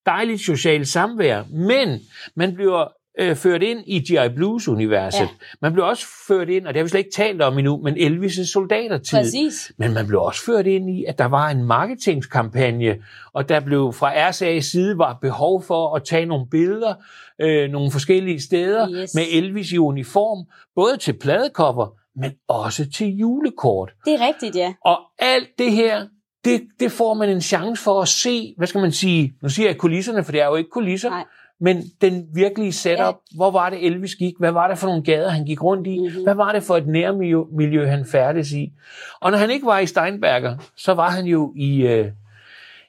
dejligt 0.06 0.40
socialt 0.40 0.88
samvær, 0.88 1.42
men 1.50 2.00
man 2.36 2.54
bliver 2.54 2.88
øh, 3.20 3.36
ført 3.36 3.62
ind 3.62 3.80
i 3.86 3.98
G.I. 4.00 4.28
Blues-universet. 4.36 5.20
Ja. 5.20 5.28
Man 5.62 5.72
blev 5.72 5.84
også 5.84 6.06
ført 6.28 6.48
ind, 6.48 6.66
og 6.66 6.74
det 6.74 6.80
har 6.80 6.84
vi 6.84 6.88
slet 6.88 6.98
ikke 7.00 7.10
talt 7.14 7.42
om 7.42 7.58
endnu, 7.58 7.76
men 7.82 7.94
Elvis' 7.96 8.52
soldatertid. 8.52 9.18
Præcis. 9.18 9.72
Men 9.76 9.94
man 9.94 10.06
blev 10.06 10.20
også 10.22 10.44
ført 10.44 10.66
ind 10.66 10.90
i, 10.90 11.04
at 11.04 11.18
der 11.18 11.24
var 11.24 11.48
en 11.48 11.62
marketingskampagne, 11.64 12.96
og 13.32 13.48
der 13.48 13.60
blev 13.60 13.92
fra 13.92 14.30
RSA's 14.30 14.60
side 14.60 14.98
var 14.98 15.18
behov 15.20 15.62
for 15.62 15.96
at 15.96 16.04
tage 16.04 16.26
nogle 16.26 16.46
billeder 16.50 16.94
øh, 17.40 17.70
nogle 17.70 17.90
forskellige 17.90 18.40
steder 18.40 18.90
Yes. 18.90 19.14
med 19.14 19.22
Elvis 19.32 19.72
i 19.72 19.78
uniform, 19.78 20.46
både 20.74 20.96
til 20.96 21.12
pladekopper, 21.12 21.86
men 22.16 22.32
også 22.48 22.90
til 22.90 23.06
julekort. 23.16 23.92
Det 24.04 24.14
er 24.14 24.26
rigtigt, 24.26 24.56
ja. 24.56 24.74
Og 24.84 24.98
alt 25.18 25.48
det 25.58 25.72
her, 25.72 26.06
det, 26.44 26.62
det 26.80 26.92
får 26.92 27.14
man 27.14 27.28
en 27.28 27.40
chance 27.40 27.82
for 27.82 28.02
at 28.02 28.08
se, 28.08 28.54
hvad 28.56 28.66
skal 28.66 28.80
man 28.80 28.92
sige, 28.92 29.32
nu 29.42 29.48
siger 29.48 29.68
jeg 29.68 29.78
kulisserne, 29.78 30.24
for 30.24 30.32
det 30.32 30.40
er 30.40 30.46
jo 30.46 30.54
ikke 30.56 30.70
kulisser, 30.70 31.10
Nej. 31.10 31.24
Men 31.62 31.82
den 32.00 32.26
virkelige 32.34 32.72
setup, 32.72 32.98
ja. 33.32 33.36
hvor 33.36 33.50
var 33.50 33.70
det 33.70 33.86
Elvis 33.86 34.14
gik, 34.14 34.34
hvad 34.38 34.52
var 34.52 34.68
det 34.68 34.78
for 34.78 34.86
nogle 34.86 35.02
gader, 35.02 35.28
han 35.30 35.44
gik 35.44 35.62
rundt 35.62 35.86
i, 35.86 35.98
Mhm. 35.98 36.06
mm-hmm. 36.08 36.22
hvad 36.22 36.34
var 36.34 36.52
det 36.52 36.62
for 36.62 36.76
et 36.76 36.86
nærmiljø, 36.86 37.38
miljø, 37.52 37.86
han 37.86 38.06
færdes 38.06 38.52
i. 38.52 38.72
Og 39.20 39.30
når 39.30 39.38
han 39.38 39.50
ikke 39.50 39.66
var 39.66 39.78
i 39.78 39.86
Steinberger, 39.86 40.56
så 40.76 40.94
var 40.94 41.10
han 41.10 41.24
jo 41.24 41.52
i, 41.56 41.80
øh, 41.82 42.06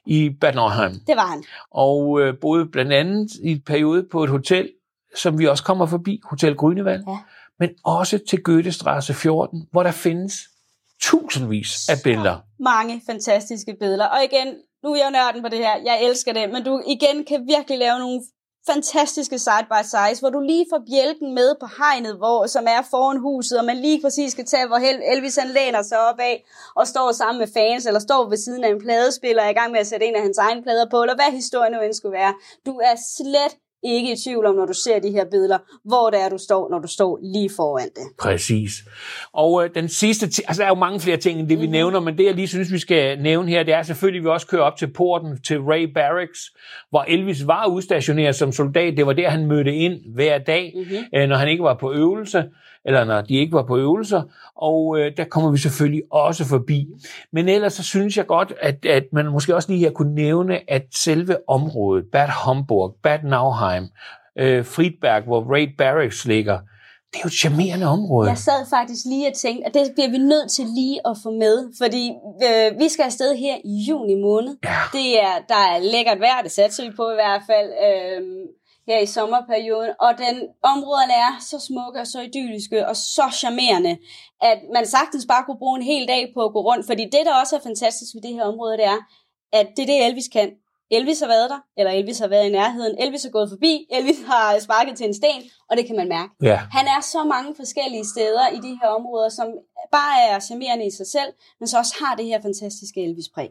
i 0.06 0.30
Bad 0.40 0.52
Nauheim, 0.54 0.92
Det 1.06 1.16
var 1.16 1.26
han. 1.26 1.44
og 1.70 2.20
øh, 2.20 2.34
boede 2.40 2.66
blandt 2.66 2.92
andet 2.92 3.30
i 3.42 3.52
et 3.52 3.64
periode 3.64 4.06
på 4.12 4.24
et 4.24 4.30
hotel, 4.30 4.70
som 5.16 5.38
vi 5.38 5.46
også 5.46 5.64
kommer 5.64 5.86
forbi, 5.86 6.20
Hotel 6.24 6.54
Grønevald, 6.54 7.02
Ja. 7.08 7.16
men 7.58 7.70
også 7.84 8.18
til 8.28 8.42
Goethestrasse 8.42 9.14
14, 9.14 9.66
hvor 9.72 9.82
der 9.82 9.90
findes 9.90 10.34
tusindvis 11.02 11.88
af 11.88 11.96
billeder. 12.04 12.36
Mange 12.60 13.02
fantastiske 13.06 13.76
billeder. 13.80 14.06
Og 14.06 14.18
igen, 14.24 14.46
nu 14.84 14.92
er 14.92 14.96
jeg 14.96 15.10
nørden 15.10 15.42
på 15.42 15.48
det 15.48 15.58
her. 15.58 15.74
Jeg 15.84 15.98
elsker 16.08 16.32
det. 16.32 16.50
Men 16.52 16.64
du 16.64 16.82
igen 16.88 17.24
kan 17.28 17.46
virkelig 17.54 17.78
lave 17.78 17.98
nogle 17.98 18.20
fantastiske 18.66 19.38
side 19.38 19.66
by 19.70 19.80
sides, 19.84 20.20
hvor 20.20 20.30
du 20.30 20.40
lige 20.40 20.66
får 20.72 20.82
bjælken 20.90 21.34
med 21.34 21.54
på 21.60 21.66
hegnet, 21.78 22.16
hvor, 22.16 22.46
som 22.46 22.64
er 22.68 22.82
foran 22.90 23.18
huset, 23.18 23.58
og 23.58 23.64
man 23.64 23.76
lige 23.76 24.00
præcis 24.02 24.32
skal 24.32 24.46
tage, 24.46 24.66
hvor 24.66 24.76
Elvis 25.12 25.36
han 25.36 25.48
læner 25.48 25.82
sig 25.82 25.98
op 26.08 26.18
af, 26.18 26.44
og 26.74 26.86
står 26.86 27.12
sammen 27.12 27.38
med 27.38 27.48
fans, 27.56 27.86
eller 27.86 28.00
står 28.00 28.28
ved 28.28 28.36
siden 28.36 28.64
af 28.64 28.68
en 28.68 28.80
pladespiller, 28.80 29.42
og 29.42 29.46
er 29.46 29.50
i 29.50 29.60
gang 29.60 29.72
med 29.72 29.80
at 29.80 29.86
sætte 29.86 30.06
en 30.06 30.16
af 30.16 30.22
hans 30.22 30.38
egne 30.38 30.62
plader 30.62 30.86
på, 30.90 31.02
eller 31.02 31.14
hvad 31.14 31.32
historien 31.32 31.72
nu 31.72 31.80
end 31.80 31.94
skulle 31.94 32.12
være. 32.12 32.34
Du 32.66 32.78
er 32.78 32.94
slet 33.16 33.56
ikke 33.84 34.12
i 34.12 34.16
tvivl 34.16 34.46
om, 34.46 34.54
når 34.54 34.66
du 34.66 34.72
ser 34.72 34.98
de 34.98 35.10
her 35.10 35.24
billeder, 35.30 35.58
hvor 35.84 36.10
det 36.10 36.20
er, 36.20 36.28
du 36.28 36.38
står, 36.38 36.70
når 36.70 36.78
du 36.78 36.88
står 36.88 37.18
lige 37.22 37.50
foran 37.56 37.88
det. 37.88 38.02
Præcis. 38.18 38.72
Og 39.32 39.64
øh, 39.64 39.70
den 39.74 39.88
sidste, 39.88 40.24
altså 40.24 40.62
der 40.62 40.64
er 40.64 40.68
jo 40.68 40.74
mange 40.74 41.00
flere 41.00 41.16
ting, 41.16 41.40
end 41.40 41.48
det 41.48 41.58
vi 41.58 41.62
mm-hmm. 41.62 41.72
nævner, 41.72 42.00
men 42.00 42.18
det 42.18 42.24
jeg 42.24 42.34
lige 42.34 42.48
synes, 42.48 42.72
vi 42.72 42.78
skal 42.78 43.18
nævne 43.20 43.48
her, 43.48 43.62
det 43.62 43.74
er 43.74 43.82
selvfølgelig, 43.82 44.18
at 44.18 44.24
vi 44.24 44.28
også 44.28 44.46
kører 44.46 44.62
op 44.62 44.76
til 44.76 44.92
porten 44.92 45.40
til 45.42 45.60
Ray 45.60 45.82
Barracks, 45.82 46.40
hvor 46.90 47.04
Elvis 47.08 47.46
var 47.46 47.66
udstationeret 47.66 48.34
som 48.34 48.52
soldat. 48.52 48.96
Det 48.96 49.06
var 49.06 49.12
der, 49.12 49.28
han 49.30 49.46
mødte 49.46 49.74
ind 49.74 50.14
hver 50.14 50.38
dag, 50.38 50.72
mm-hmm. 50.76 51.20
øh, 51.20 51.28
når 51.28 51.36
han 51.36 51.48
ikke 51.48 51.62
var 51.62 51.74
på 51.74 51.92
øvelse, 51.92 52.44
eller 52.84 53.04
når 53.04 53.20
de 53.20 53.34
ikke 53.34 53.52
var 53.52 53.62
på 53.62 53.78
øvelser, 53.78 54.22
og 54.56 54.98
øh, 54.98 55.16
der 55.16 55.24
kommer 55.24 55.50
vi 55.50 55.58
selvfølgelig 55.58 56.02
også 56.10 56.44
forbi. 56.44 56.86
Men 57.32 57.48
ellers 57.48 57.72
så 57.72 57.82
synes 57.82 58.16
jeg 58.16 58.26
godt, 58.26 58.52
at, 58.60 58.84
at 58.86 59.04
man 59.12 59.26
måske 59.26 59.54
også 59.54 59.72
lige 59.72 59.80
her 59.80 59.90
kunne 59.90 60.14
nævne, 60.14 60.70
at 60.70 60.82
selve 60.94 61.36
området, 61.48 62.04
Bad 62.12 62.28
Homburg, 62.28 62.94
Bad 63.02 63.18
Nauheim, 63.22 63.88
øh, 64.38 64.64
Friedberg, 64.64 65.22
hvor 65.22 65.54
Ray 65.54 65.74
Barracks 65.78 66.24
ligger, 66.24 66.58
det 67.14 67.20
er 67.20 67.24
jo 67.24 67.28
et 67.28 67.40
charmerende 67.44 67.86
område. 67.86 68.28
Jeg 68.28 68.38
sad 68.38 68.60
faktisk 68.76 69.04
lige 69.12 69.28
og 69.28 69.34
tænkte, 69.34 69.66
at 69.66 69.74
det 69.74 69.82
bliver 69.94 70.10
vi 70.10 70.18
nødt 70.18 70.50
til 70.50 70.66
lige 70.78 70.98
at 71.08 71.16
få 71.22 71.30
med, 71.30 71.56
fordi 71.82 72.04
øh, 72.48 72.78
vi 72.80 72.88
skal 72.88 73.04
afsted 73.04 73.36
her 73.36 73.56
i 73.64 73.74
juni 73.88 74.14
måned. 74.14 74.56
Ja. 74.64 74.80
Det 74.92 75.08
er, 75.26 75.34
der 75.48 75.62
er 75.72 75.78
lækkert 75.92 76.20
vejr, 76.20 76.42
det 76.42 76.52
satser 76.52 76.82
vi 76.84 76.92
på 76.96 77.04
i 77.10 77.18
hvert 77.22 77.42
fald 77.50 77.68
øh, 77.86 78.22
her 78.88 78.98
i 78.98 79.06
sommerperioden, 79.06 79.90
og 80.00 80.18
den 80.18 80.48
områderne 80.62 81.12
er 81.12 81.32
så 81.40 81.58
smukke 81.58 82.00
og 82.00 82.06
så 82.06 82.20
idylliske 82.20 82.88
og 82.88 82.96
så 82.96 83.22
charmerende, 83.32 83.98
at 84.42 84.58
man 84.74 84.86
sagtens 84.86 85.26
bare 85.26 85.44
kunne 85.44 85.58
bruge 85.58 85.78
en 85.78 85.84
hel 85.84 86.08
dag 86.08 86.30
på 86.34 86.44
at 86.44 86.52
gå 86.52 86.60
rundt, 86.60 86.86
fordi 86.86 87.04
det, 87.04 87.26
der 87.26 87.40
også 87.40 87.56
er 87.56 87.60
fantastisk 87.60 88.14
ved 88.14 88.22
det 88.22 88.34
her 88.34 88.44
område, 88.44 88.76
det 88.76 88.84
er, 88.84 88.98
at 89.52 89.66
det 89.76 89.82
er 89.82 89.86
det, 89.86 90.06
Elvis 90.06 90.28
kan. 90.28 90.50
Elvis 90.90 91.20
har 91.20 91.26
været 91.26 91.50
der, 91.50 91.60
eller 91.76 91.92
Elvis 91.92 92.18
har 92.18 92.28
været 92.28 92.46
i 92.46 92.52
nærheden, 92.52 92.98
Elvis 92.98 93.24
er 93.24 93.30
gået 93.30 93.48
forbi, 93.50 93.86
Elvis 93.90 94.16
har 94.26 94.58
sparket 94.58 94.96
til 94.96 95.06
en 95.06 95.14
sten, 95.14 95.42
og 95.70 95.76
det 95.76 95.86
kan 95.86 95.96
man 95.96 96.08
mærke. 96.08 96.32
Ja. 96.42 96.60
Han 96.72 96.86
er 96.86 97.00
så 97.00 97.24
mange 97.24 97.54
forskellige 97.56 98.04
steder 98.04 98.48
i 98.48 98.56
de 98.56 98.78
her 98.82 98.88
områder, 98.88 99.28
som 99.28 99.46
bare 99.92 100.22
er 100.28 100.40
charmerende 100.40 100.86
i 100.86 100.90
sig 100.90 101.06
selv, 101.06 101.32
men 101.60 101.68
så 101.68 101.78
også 101.78 101.94
har 102.00 102.16
det 102.16 102.26
her 102.26 102.42
fantastiske 102.42 103.04
Elvis-præg. 103.04 103.50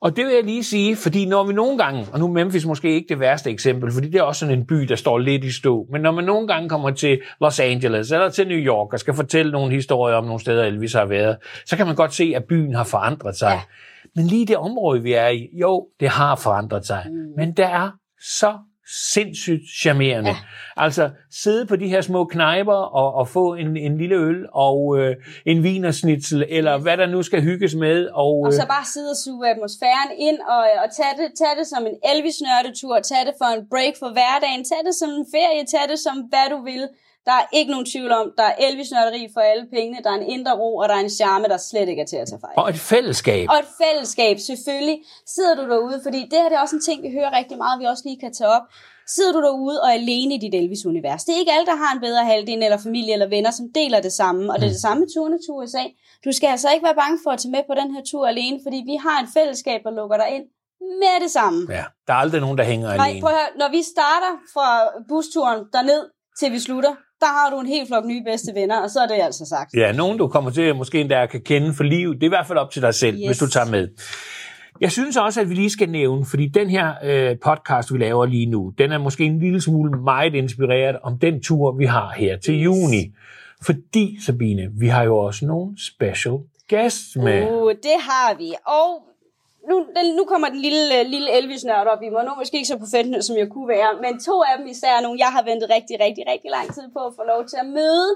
Og 0.00 0.16
det 0.16 0.26
vil 0.26 0.34
jeg 0.34 0.44
lige 0.44 0.64
sige, 0.64 0.96
fordi 0.96 1.26
når 1.26 1.44
vi 1.44 1.52
nogle 1.52 1.78
gange, 1.78 2.06
og 2.12 2.18
nu 2.18 2.24
er 2.24 2.30
Memphis 2.30 2.66
måske 2.66 2.94
ikke 2.94 3.08
det 3.08 3.20
værste 3.20 3.50
eksempel, 3.50 3.92
fordi 3.92 4.08
det 4.08 4.18
er 4.18 4.22
også 4.22 4.38
sådan 4.38 4.58
en 4.58 4.66
by, 4.66 4.74
der 4.74 4.96
står 4.96 5.18
lidt 5.18 5.44
i 5.44 5.52
stå, 5.52 5.86
men 5.92 6.02
når 6.02 6.10
man 6.10 6.24
nogle 6.24 6.48
gange 6.48 6.68
kommer 6.68 6.90
til 6.90 7.20
Los 7.40 7.60
Angeles 7.60 8.12
eller 8.12 8.28
til 8.28 8.48
New 8.48 8.56
York 8.56 8.92
og 8.92 8.98
skal 8.98 9.14
fortælle 9.14 9.52
nogle 9.52 9.74
historier 9.74 10.16
om 10.16 10.24
nogle 10.24 10.40
steder, 10.40 10.64
Elvis 10.64 10.92
har 10.92 11.04
været, 11.04 11.36
så 11.66 11.76
kan 11.76 11.86
man 11.86 11.94
godt 11.94 12.14
se, 12.14 12.32
at 12.36 12.44
byen 12.44 12.74
har 12.74 12.84
forandret 12.84 13.36
sig. 13.36 13.48
Ja. 13.48 13.60
Men 14.14 14.26
lige 14.26 14.46
det 14.46 14.56
område, 14.56 15.02
vi 15.02 15.12
er 15.12 15.28
i, 15.28 15.48
jo, 15.52 15.86
det 16.00 16.08
har 16.08 16.36
forandret 16.36 16.86
sig. 16.86 17.06
Mm. 17.06 17.32
Men 17.36 17.52
der 17.52 17.66
er 17.66 17.90
så 18.20 18.58
sindssygt 19.12 19.62
charmerende. 19.80 20.30
Ja. 20.30 20.36
Altså 20.76 21.10
sidde 21.30 21.66
på 21.66 21.76
de 21.76 21.88
her 21.88 22.00
små 22.00 22.24
knejper 22.24 22.80
og, 23.00 23.14
og 23.14 23.28
få 23.28 23.54
en, 23.54 23.76
en 23.76 23.98
lille 23.98 24.16
øl 24.16 24.46
og 24.52 24.98
øh, 24.98 25.16
en 25.46 25.62
vinersnitzel, 25.62 26.46
eller 26.48 26.78
hvad 26.78 26.96
der 26.96 27.06
nu 27.06 27.22
skal 27.22 27.42
hygges 27.42 27.74
med. 27.74 28.06
Og, 28.06 28.34
Og 28.46 28.52
så 28.52 28.62
øh, 28.62 28.68
bare 28.68 28.84
sidde 28.84 29.10
og 29.10 29.16
suge 29.24 29.50
atmosfæren 29.50 30.10
ind, 30.28 30.38
og, 30.54 30.62
og 30.82 30.88
tage, 30.98 31.14
det, 31.18 31.26
tage 31.40 31.54
det 31.60 31.66
som 31.66 31.82
en 31.90 31.96
Elvis-nørdetur, 32.10 32.94
tage 33.10 33.24
det 33.28 33.34
for 33.40 33.48
en 33.56 33.62
break 33.72 33.94
for 34.02 34.10
hverdagen, 34.16 34.64
tage 34.70 34.84
det 34.88 34.94
som 35.00 35.10
en 35.18 35.26
ferie, 35.34 35.62
tage 35.74 35.88
det 35.92 35.98
som 36.06 36.16
hvad 36.30 36.46
du 36.54 36.58
vil. 36.70 36.84
Der 37.28 37.34
er 37.42 37.46
ikke 37.58 37.70
nogen 37.74 37.86
tvivl 37.92 38.12
om, 38.20 38.26
der 38.38 38.46
er 38.50 38.54
Elvis-nørderi 38.66 39.22
for 39.34 39.40
alle 39.40 39.64
pengene, 39.74 39.98
der 40.04 40.10
er 40.10 40.18
en 40.22 40.26
indre 40.34 40.52
ro, 40.62 40.70
og 40.76 40.88
der 40.88 40.94
er 40.94 41.02
en 41.08 41.10
charme, 41.20 41.44
der 41.52 41.56
slet 41.70 41.88
ikke 41.88 42.02
er 42.02 42.06
til 42.12 42.16
at 42.22 42.28
tage 42.28 42.40
fejl. 42.40 42.54
og 42.62 42.68
et 42.74 42.80
fællesskab. 42.92 43.44
Og 43.52 43.58
et 43.64 43.70
fællesskab, 43.82 44.36
selvfølgelig. 44.50 44.98
Sidder 45.34 45.54
du 45.60 45.64
derude, 45.72 45.98
fordi 46.06 46.20
det 46.30 46.38
her 46.40 46.48
det 46.48 46.56
er 46.56 46.60
også 46.66 46.76
en 46.76 46.82
ting, 46.88 46.98
vi 47.06 47.10
hører 47.18 47.30
rigtig 47.38 47.56
meget, 47.58 47.80
vi 47.80 47.84
også 47.92 48.04
lige 48.06 48.20
kan 48.24 48.32
tage 48.38 48.50
op. 48.56 48.62
Sidder 49.16 49.32
du 49.32 49.40
derude 49.48 49.78
og 49.82 49.88
er 49.88 49.92
alene 50.02 50.34
i 50.34 50.38
dit 50.44 50.54
Elvis-univers. 50.60 51.24
Det 51.24 51.32
er 51.34 51.38
ikke 51.42 51.52
alle, 51.56 51.66
der 51.72 51.76
har 51.82 51.90
en 51.96 52.00
bedre 52.00 52.24
halvdel, 52.32 52.62
eller 52.62 52.78
familie 52.88 53.12
eller 53.12 53.28
venner, 53.36 53.50
som 53.50 53.66
deler 53.74 54.00
det 54.00 54.12
samme. 54.12 54.52
Og 54.52 54.56
det 54.60 54.66
er 54.66 54.74
det 54.76 54.80
samme 54.88 55.02
turene 55.14 55.38
til 55.44 55.50
USA. 55.58 55.84
Du 56.24 56.30
skal 56.32 56.48
altså 56.54 56.68
ikke 56.74 56.84
være 56.88 56.98
bange 57.02 57.18
for 57.24 57.30
at 57.30 57.38
tage 57.42 57.50
med 57.56 57.62
på 57.70 57.74
den 57.80 57.88
her 57.94 58.02
tur 58.10 58.26
alene, 58.34 58.56
fordi 58.66 58.78
vi 58.90 58.96
har 59.06 59.16
et 59.22 59.28
fællesskab, 59.36 59.80
der 59.86 59.90
lukker 60.00 60.16
dig 60.22 60.28
ind 60.36 60.46
med 61.02 61.16
det 61.24 61.30
samme. 61.38 61.58
Ja, 61.78 61.84
der 62.06 62.12
er 62.12 62.20
aldrig 62.24 62.40
nogen, 62.40 62.58
der 62.58 62.64
hænger 62.64 62.86
Nej, 62.96 63.08
alene. 63.08 63.20
prøv 63.22 63.30
at 63.30 63.36
høre, 63.40 63.50
når 63.62 63.70
vi 63.76 63.82
starter 63.94 64.32
fra 64.54 64.66
busturen 65.08 65.60
derned, 65.72 66.02
til 66.38 66.52
vi 66.52 66.58
slutter, 66.58 66.94
der 67.20 67.26
har 67.26 67.50
du 67.50 67.60
en 67.60 67.66
helt 67.66 67.88
flok 67.88 68.04
nye 68.06 68.22
bedste 68.24 68.54
venner, 68.54 68.80
og 68.80 68.90
så 68.90 69.00
er 69.00 69.06
det 69.06 69.22
altså 69.22 69.44
sagt. 69.46 69.74
Ja, 69.74 69.92
nogen 69.92 70.18
du 70.18 70.28
kommer 70.28 70.50
til 70.50 70.76
måske 70.76 71.00
endda 71.00 71.26
kan 71.26 71.40
kende 71.40 71.74
for 71.74 71.84
livet. 71.84 72.14
Det 72.16 72.22
er 72.22 72.26
i 72.26 72.28
hvert 72.28 72.46
fald 72.46 72.58
op 72.58 72.70
til 72.70 72.82
dig 72.82 72.94
selv. 72.94 73.16
Yes. 73.16 73.26
hvis 73.26 73.38
du 73.38 73.46
tager 73.48 73.66
med. 73.70 73.88
Jeg 74.80 74.92
synes 74.92 75.16
også, 75.16 75.40
at 75.40 75.48
vi 75.50 75.54
lige 75.54 75.70
skal 75.70 75.88
nævne, 75.90 76.26
fordi 76.26 76.48
den 76.48 76.70
her 76.70 76.92
øh, 77.04 77.36
podcast, 77.44 77.92
vi 77.92 77.98
laver 77.98 78.26
lige 78.26 78.46
nu, 78.46 78.72
den 78.78 78.92
er 78.92 78.98
måske 78.98 79.24
en 79.24 79.38
lille 79.38 79.60
smule 79.60 80.02
meget 80.02 80.34
inspireret 80.34 80.96
om 81.02 81.18
den 81.18 81.42
tur, 81.42 81.72
vi 81.72 81.84
har 81.84 82.12
her 82.16 82.38
til 82.38 82.54
Yes. 82.54 82.64
juni. 82.64 83.12
Fordi, 83.62 84.18
Sabine, 84.26 84.68
vi 84.78 84.88
har 84.88 85.02
jo 85.02 85.18
også 85.18 85.46
nogle 85.46 85.76
special 85.94 86.34
guests 86.70 87.16
med. 87.16 87.42
Uh, 87.52 87.70
det 87.70 87.96
har 88.00 88.34
vi. 88.38 88.52
Og 88.66 89.07
nu, 89.68 89.74
den, 89.96 90.06
nu 90.16 90.24
kommer 90.24 90.48
den 90.48 90.60
lille, 90.66 91.00
øh, 91.00 91.06
lille 91.06 91.30
Elvis-nørd 91.38 91.86
op 91.86 92.02
i 92.02 92.08
mig. 92.08 92.24
Nu 92.24 92.30
er 92.30 92.38
måske 92.42 92.56
ikke 92.56 92.72
så 92.72 92.78
professionel, 92.78 93.22
som 93.22 93.36
jeg 93.36 93.48
kunne 93.48 93.68
være, 93.68 93.90
men 94.04 94.20
to 94.20 94.42
af 94.48 94.54
dem 94.58 94.66
især 94.66 94.92
er 94.98 95.00
nogle, 95.00 95.18
jeg 95.24 95.32
har 95.36 95.42
ventet 95.42 95.70
rigtig, 95.76 95.96
rigtig, 96.04 96.24
rigtig 96.32 96.50
lang 96.50 96.74
tid 96.74 96.86
på 96.96 97.00
at 97.08 97.12
få 97.18 97.22
lov 97.32 97.40
til 97.50 97.58
at 97.64 97.66
møde. 97.66 98.10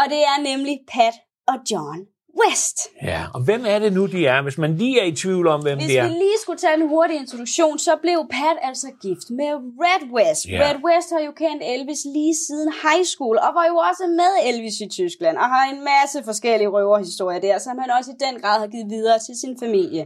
Og 0.00 0.04
det 0.12 0.20
er 0.32 0.36
nemlig 0.50 0.74
Pat 0.94 1.16
og 1.50 1.56
John 1.70 2.00
West. 2.40 2.78
Ja, 3.02 3.20
og 3.34 3.40
hvem 3.44 3.62
er 3.66 3.78
det 3.78 3.92
nu, 3.92 4.06
de 4.06 4.26
er? 4.26 4.42
Hvis 4.42 4.58
man 4.58 4.76
lige 4.76 5.00
er 5.00 5.04
i 5.04 5.14
tvivl 5.22 5.46
om, 5.54 5.62
hvem 5.62 5.78
Hvis 5.78 5.86
det 5.86 5.98
er. 5.98 6.06
vi 6.08 6.12
lige 6.24 6.38
skulle 6.42 6.58
tage 6.58 6.74
en 6.74 6.88
hurtig 6.88 7.16
introduktion, 7.16 7.78
så 7.78 7.92
blev 8.04 8.18
Pat 8.30 8.56
altså 8.68 8.88
gift 9.02 9.28
med 9.40 9.52
Red 9.84 10.02
West. 10.16 10.42
Ja. 10.48 10.58
Red 10.64 10.78
West 10.86 11.08
har 11.14 11.22
jo 11.28 11.32
kendt 11.42 11.62
Elvis 11.74 12.02
lige 12.16 12.34
siden 12.46 12.68
high 12.84 13.04
school, 13.12 13.36
og 13.46 13.50
var 13.58 13.66
jo 13.72 13.76
også 13.88 14.04
med 14.20 14.32
Elvis 14.48 14.76
i 14.86 14.88
Tyskland, 14.98 15.36
og 15.42 15.46
har 15.54 15.64
en 15.72 15.80
masse 15.92 16.18
forskellige 16.30 16.70
røverhistorier 16.76 17.40
der, 17.48 17.58
som 17.58 17.78
han 17.82 17.90
også 17.98 18.10
i 18.16 18.18
den 18.26 18.34
grad 18.42 18.56
har 18.64 18.70
givet 18.74 18.88
videre 18.96 19.18
til 19.26 19.34
sin 19.42 19.54
familie. 19.64 20.04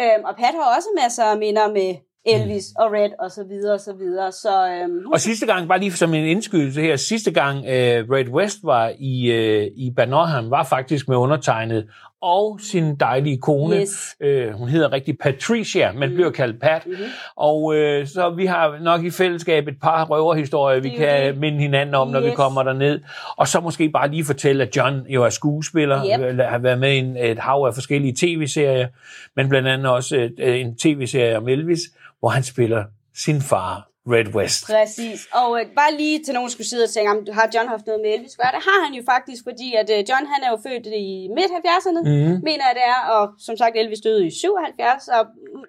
Øhm, 0.00 0.24
og 0.24 0.36
Pat 0.36 0.54
har 0.54 0.76
også 0.76 0.88
masser 1.02 1.24
af 1.24 1.38
minder 1.38 1.68
med 1.72 1.94
Elvis 2.26 2.64
og 2.78 2.92
Red 2.92 3.10
og 3.18 3.30
så 3.30 3.44
videre 3.44 3.74
og 3.74 3.80
så 3.80 3.92
videre. 3.92 4.32
Så 4.32 4.68
øhm, 4.68 5.06
Og 5.12 5.20
sidste 5.20 5.46
gang, 5.46 5.68
bare 5.68 5.78
lige 5.78 5.92
som 5.92 6.14
en 6.14 6.24
indskydelse 6.24 6.80
her, 6.80 6.96
sidste 6.96 7.30
gang 7.30 7.58
uh, 7.58 8.10
Red 8.14 8.28
West 8.28 8.58
var 8.62 8.92
i, 8.98 9.30
uh, 9.30 9.66
i 9.76 9.92
Nauheim, 10.08 10.50
var 10.50 10.64
faktisk 10.64 11.08
med 11.08 11.16
undertegnet 11.16 11.86
og 12.22 12.60
sin 12.62 12.96
dejlige 12.96 13.38
kone. 13.38 13.76
Yes. 13.76 14.16
Uh, 14.24 14.52
hun 14.58 14.68
hedder 14.68 14.92
rigtig 14.92 15.18
Patricia, 15.18 15.92
men 15.92 16.14
bliver 16.14 16.30
kaldt 16.30 16.60
Pat. 16.60 16.86
Mm-hmm. 16.86 17.04
Og 17.36 17.62
uh, 17.64 17.74
så 18.06 18.32
vi 18.36 18.46
har 18.46 18.78
nok 18.82 19.04
i 19.04 19.10
fællesskab 19.10 19.68
et 19.68 19.80
par 19.82 20.04
røverhistorier, 20.04 20.80
vi 20.80 20.88
kan 20.88 21.26
det. 21.26 21.38
minde 21.38 21.58
hinanden 21.58 21.94
om, 21.94 22.08
når 22.08 22.20
vi 22.20 22.26
Yes. 22.26 22.36
kommer 22.36 22.62
derned. 22.62 23.00
Og 23.36 23.48
så 23.48 23.60
måske 23.60 23.88
bare 23.88 24.10
lige 24.10 24.24
fortælle, 24.24 24.64
at 24.64 24.76
John 24.76 25.06
jo 25.08 25.24
er 25.24 25.28
skuespiller, 25.30 26.04
Yep. 26.04 26.40
har 26.40 26.58
været 26.58 26.78
med 26.78 26.92
i 26.92 26.98
en, 26.98 27.16
et 27.16 27.38
hav 27.38 27.64
af 27.66 27.74
forskellige 27.74 28.14
tv-serier, 28.20 28.88
men 29.36 29.48
blandt 29.48 29.68
andet 29.68 29.92
også 29.92 30.16
et, 30.16 30.60
en 30.60 30.76
tv-serie 30.76 31.36
om 31.36 31.48
Elvis, 31.48 31.80
hvor 32.20 32.28
han 32.28 32.42
spiller 32.42 32.84
sin 33.16 33.40
far, 33.40 33.88
Red 34.14 34.28
West. 34.36 34.60
Præcis. 34.72 35.20
Og 35.40 35.48
øh, 35.60 35.64
bare 35.80 35.92
lige 36.02 36.16
til 36.24 36.34
nogen 36.34 36.50
skulle 36.50 36.68
sidde 36.72 36.84
og 36.88 36.90
tænke, 36.90 37.10
om 37.14 37.18
har 37.38 37.46
John 37.54 37.68
haft 37.74 37.86
noget 37.86 38.00
med 38.04 38.10
Elvis 38.14 38.34
at 38.34 38.38
gøre? 38.42 38.52
Det 38.56 38.62
har 38.70 38.78
han 38.84 38.92
jo 38.98 39.02
faktisk, 39.14 39.42
fordi 39.50 39.68
at 39.80 39.88
øh, 39.94 40.00
John 40.10 40.24
han 40.32 40.40
er 40.46 40.50
jo 40.54 40.58
født 40.66 40.86
i 41.06 41.28
midt-70'erne, 41.38 42.00
Mhm. 42.08 42.18
mm. 42.30 42.40
mener 42.48 42.64
jeg 42.68 42.74
det 42.80 42.86
er, 42.94 43.00
og 43.14 43.22
som 43.46 43.54
sagt 43.60 43.74
Elvis 43.80 44.00
døde 44.06 44.22
i 44.26 44.30
77, 44.30 45.08
og 45.16 45.22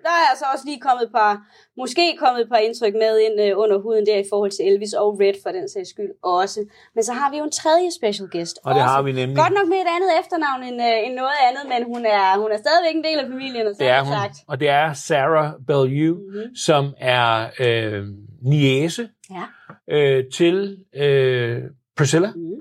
der 0.05 0.13
er 0.21 0.25
altså 0.31 0.45
også 0.53 0.65
lige 0.69 0.79
kommet 0.87 1.03
et 1.07 1.11
par, 1.19 1.33
måske 1.77 2.17
kommet 2.23 2.41
et 2.41 2.49
par 2.53 2.57
indtryk 2.67 2.93
med 3.03 3.13
ind 3.25 3.35
øh, 3.45 3.51
under 3.63 3.77
huden 3.77 4.05
der 4.05 4.17
i 4.17 4.27
forhold 4.31 4.51
til 4.51 4.63
Elvis 4.71 4.93
og 4.93 5.19
Red 5.21 5.33
for 5.43 5.51
den 5.57 5.69
sags 5.69 5.89
skyld 5.89 6.11
også. 6.23 6.59
Men 6.95 7.03
så 7.03 7.13
har 7.13 7.31
vi 7.31 7.37
jo 7.37 7.43
en 7.43 7.51
tredje 7.61 7.91
special 7.99 8.27
guest 8.33 8.55
Og 8.65 8.73
det 8.75 8.81
også. 8.83 8.91
har 8.93 9.01
vi 9.01 9.11
nemlig. 9.11 9.37
Godt 9.37 9.53
nok 9.59 9.67
med 9.73 9.77
et 9.85 9.89
andet 9.95 10.09
efternavn 10.21 10.61
end, 10.69 10.77
øh, 10.89 11.05
end 11.05 11.13
noget 11.21 11.37
andet, 11.47 11.63
men 11.73 11.79
hun 11.93 12.05
er, 12.05 12.37
hun 12.43 12.51
er 12.51 12.57
stadigvæk 12.65 12.95
en 12.99 13.03
del 13.09 13.19
af 13.23 13.27
familien, 13.33 13.67
og 13.67 13.73
så 13.75 13.79
Det 13.83 13.89
er 13.89 14.01
hun. 14.03 14.13
sagt. 14.13 14.35
Og 14.47 14.59
det 14.59 14.69
er 14.69 14.93
Sarah 14.93 15.47
Bellew, 15.67 16.13
Mhm. 16.15 16.23
mm-hmm. 16.25 16.55
som 16.55 16.83
er 16.99 17.27
øh, 17.65 18.03
niece 18.41 19.09
Ja. 19.37 19.43
øh, 19.97 20.23
til 20.37 20.77
øh, 20.95 21.61
Priscilla. 21.97 22.31
Mhm. 22.35 22.53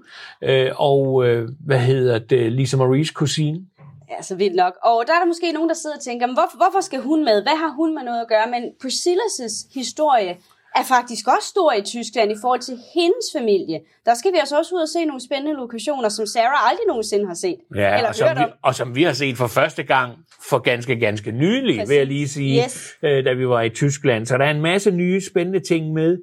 Øh, 0.51 0.71
og 0.77 1.27
øh, 1.27 1.49
hvad 1.67 1.79
hedder 1.79 2.19
det? 2.19 2.53
Lisa 2.53 2.77
Maries 2.77 3.11
kusine. 3.11 3.61
Ja, 4.11 4.23
så 4.23 4.35
vildt 4.37 4.57
nok. 4.57 4.75
Og 4.83 5.05
der 5.07 5.13
er 5.15 5.19
der 5.19 5.27
måske 5.27 5.53
nogen, 5.53 5.69
der 5.69 5.75
sidder 5.75 5.97
og 5.97 6.03
tænker, 6.03 6.27
men 6.27 6.37
hvorfor, 6.37 6.57
hvorfor 6.57 6.81
skal 6.81 7.01
hun 7.01 7.25
med? 7.25 7.43
Hvad 7.43 7.57
har 7.57 7.69
hun 7.77 7.95
med 7.95 8.03
noget 8.03 8.21
at 8.21 8.29
gøre? 8.29 8.47
Men 8.51 8.63
Priscillas 8.83 9.37
historie 9.75 10.37
er 10.77 10.85
faktisk 10.85 11.27
også 11.37 11.49
stor 11.49 11.73
i 11.73 11.83
Tyskland 11.83 12.33
i 12.33 12.35
forhold 12.41 12.61
til 12.61 12.79
hendes 12.95 13.27
familie. 13.37 13.81
Der 14.07 14.15
skal 14.15 14.33
vi 14.33 14.39
altså 14.39 14.59
også 14.59 14.75
ud 14.75 14.81
og 14.81 14.89
se 14.89 15.05
nogle 15.05 15.25
spændende 15.25 15.53
lokationer, 15.57 16.09
som 16.09 16.27
Sarah 16.27 16.71
aldrig 16.71 16.87
nogensinde 16.89 17.27
har 17.27 17.35
set. 17.35 17.57
Ja, 17.77 17.97
Eller 17.97 18.09
og, 18.09 18.15
som 18.15 18.29
hørt 18.29 18.39
vi, 18.39 18.43
om. 18.43 18.51
og 18.63 18.75
som 18.75 18.95
vi 18.95 19.03
har 19.03 19.13
set 19.13 19.37
for 19.37 19.47
første 19.47 19.83
gang 19.83 20.13
for 20.51 20.59
ganske, 20.59 20.97
ganske 20.97 21.31
nylig, 21.33 21.77
Præcis. 21.79 21.89
vil 21.91 21.97
jeg 21.97 22.07
lige 22.07 22.29
sige, 22.29 22.65
Yes. 22.65 22.89
øh, 23.03 23.25
da 23.25 23.33
vi 23.33 23.49
var 23.49 23.63
i 23.63 23.69
Tyskland. 23.71 24.27
Så 24.27 24.39
der 24.39 24.45
er 24.45 24.51
en 24.51 24.61
masse 24.63 24.91
nye 24.91 25.21
spændende 25.31 25.61
ting 25.61 25.93
med. 25.93 26.19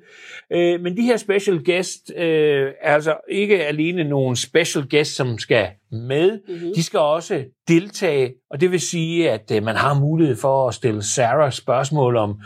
Øh, 0.52 0.82
men 0.82 0.98
de 0.98 1.02
her 1.02 1.18
special 1.18 1.64
guest 1.66 2.12
øh, 2.16 2.72
er 2.82 2.94
altså 2.94 3.16
ikke 3.30 3.66
alene 3.66 4.04
nogle 4.04 4.36
special 4.38 4.90
guests, 4.90 5.16
som 5.16 5.38
skal 5.38 5.68
med. 5.94 6.32
Mhm. 6.32 6.56
Mm-hmm. 6.56 6.74
De 6.76 6.84
skal 6.84 7.00
også 7.00 7.44
deltage, 7.68 8.34
og 8.52 8.62
det 8.62 8.72
vil 8.72 8.80
sige, 8.82 9.32
at 9.32 9.52
øh, 9.56 9.64
man 9.64 9.76
har 9.76 9.94
mulighed 9.94 10.36
for 10.36 10.68
at 10.68 10.74
stille 10.74 11.04
Sarah 11.04 11.52
spørgsmål 11.52 12.18
om 12.18 12.40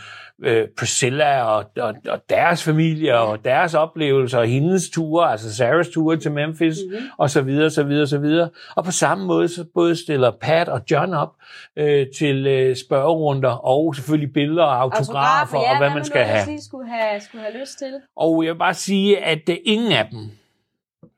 øh, 0.43 0.67
Priscilla 0.77 1.41
og, 1.43 1.65
og, 1.77 1.93
og 2.09 2.21
deres 2.29 2.63
familie 2.63 3.19
og 3.19 3.45
deres 3.45 3.73
oplevelser 3.73 4.39
og 4.39 4.47
hendes 4.47 4.89
ture, 4.89 5.31
altså 5.31 5.55
Sarahs 5.55 5.89
ture 5.89 6.17
til 6.17 6.31
Memphis 6.31 6.77
mm-hmm. 6.89 7.05
og 7.17 7.29
så 7.29 7.41
videre, 7.41 7.69
så 7.69 7.83
videre, 7.83 8.07
så 8.07 8.17
videre. 8.17 8.49
Og 8.75 8.83
på 8.83 8.91
samme 8.91 9.25
måde 9.25 9.47
så 9.47 9.65
både 9.73 9.95
stiller 9.95 10.31
Pat 10.41 10.69
og 10.69 10.81
John 10.91 11.13
op 11.13 11.35
øh, 11.77 12.07
til 12.17 12.47
øh, 12.47 12.75
spørgerunder 12.75 13.49
og 13.49 13.95
selvfølgelig 13.95 14.33
billeder 14.33 14.63
og 14.63 14.81
autografer 14.81 15.59
ja, 15.59 15.71
og 15.71 15.77
hvad 15.77 15.89
man 15.89 16.05
skal 16.05 16.23
have. 16.23 16.45
lige 16.45 16.61
skulle 16.61 16.89
have, 16.89 17.21
skulle 17.21 17.43
have 17.43 17.59
lyst 17.61 17.77
til. 17.77 17.93
Og 18.15 18.45
jeg 18.45 18.53
vil 18.53 18.59
bare 18.59 18.73
sige, 18.73 19.23
at 19.23 19.49
øh, 19.49 19.57
ingen 19.65 19.91
af 19.91 20.07
dem, 20.11 20.31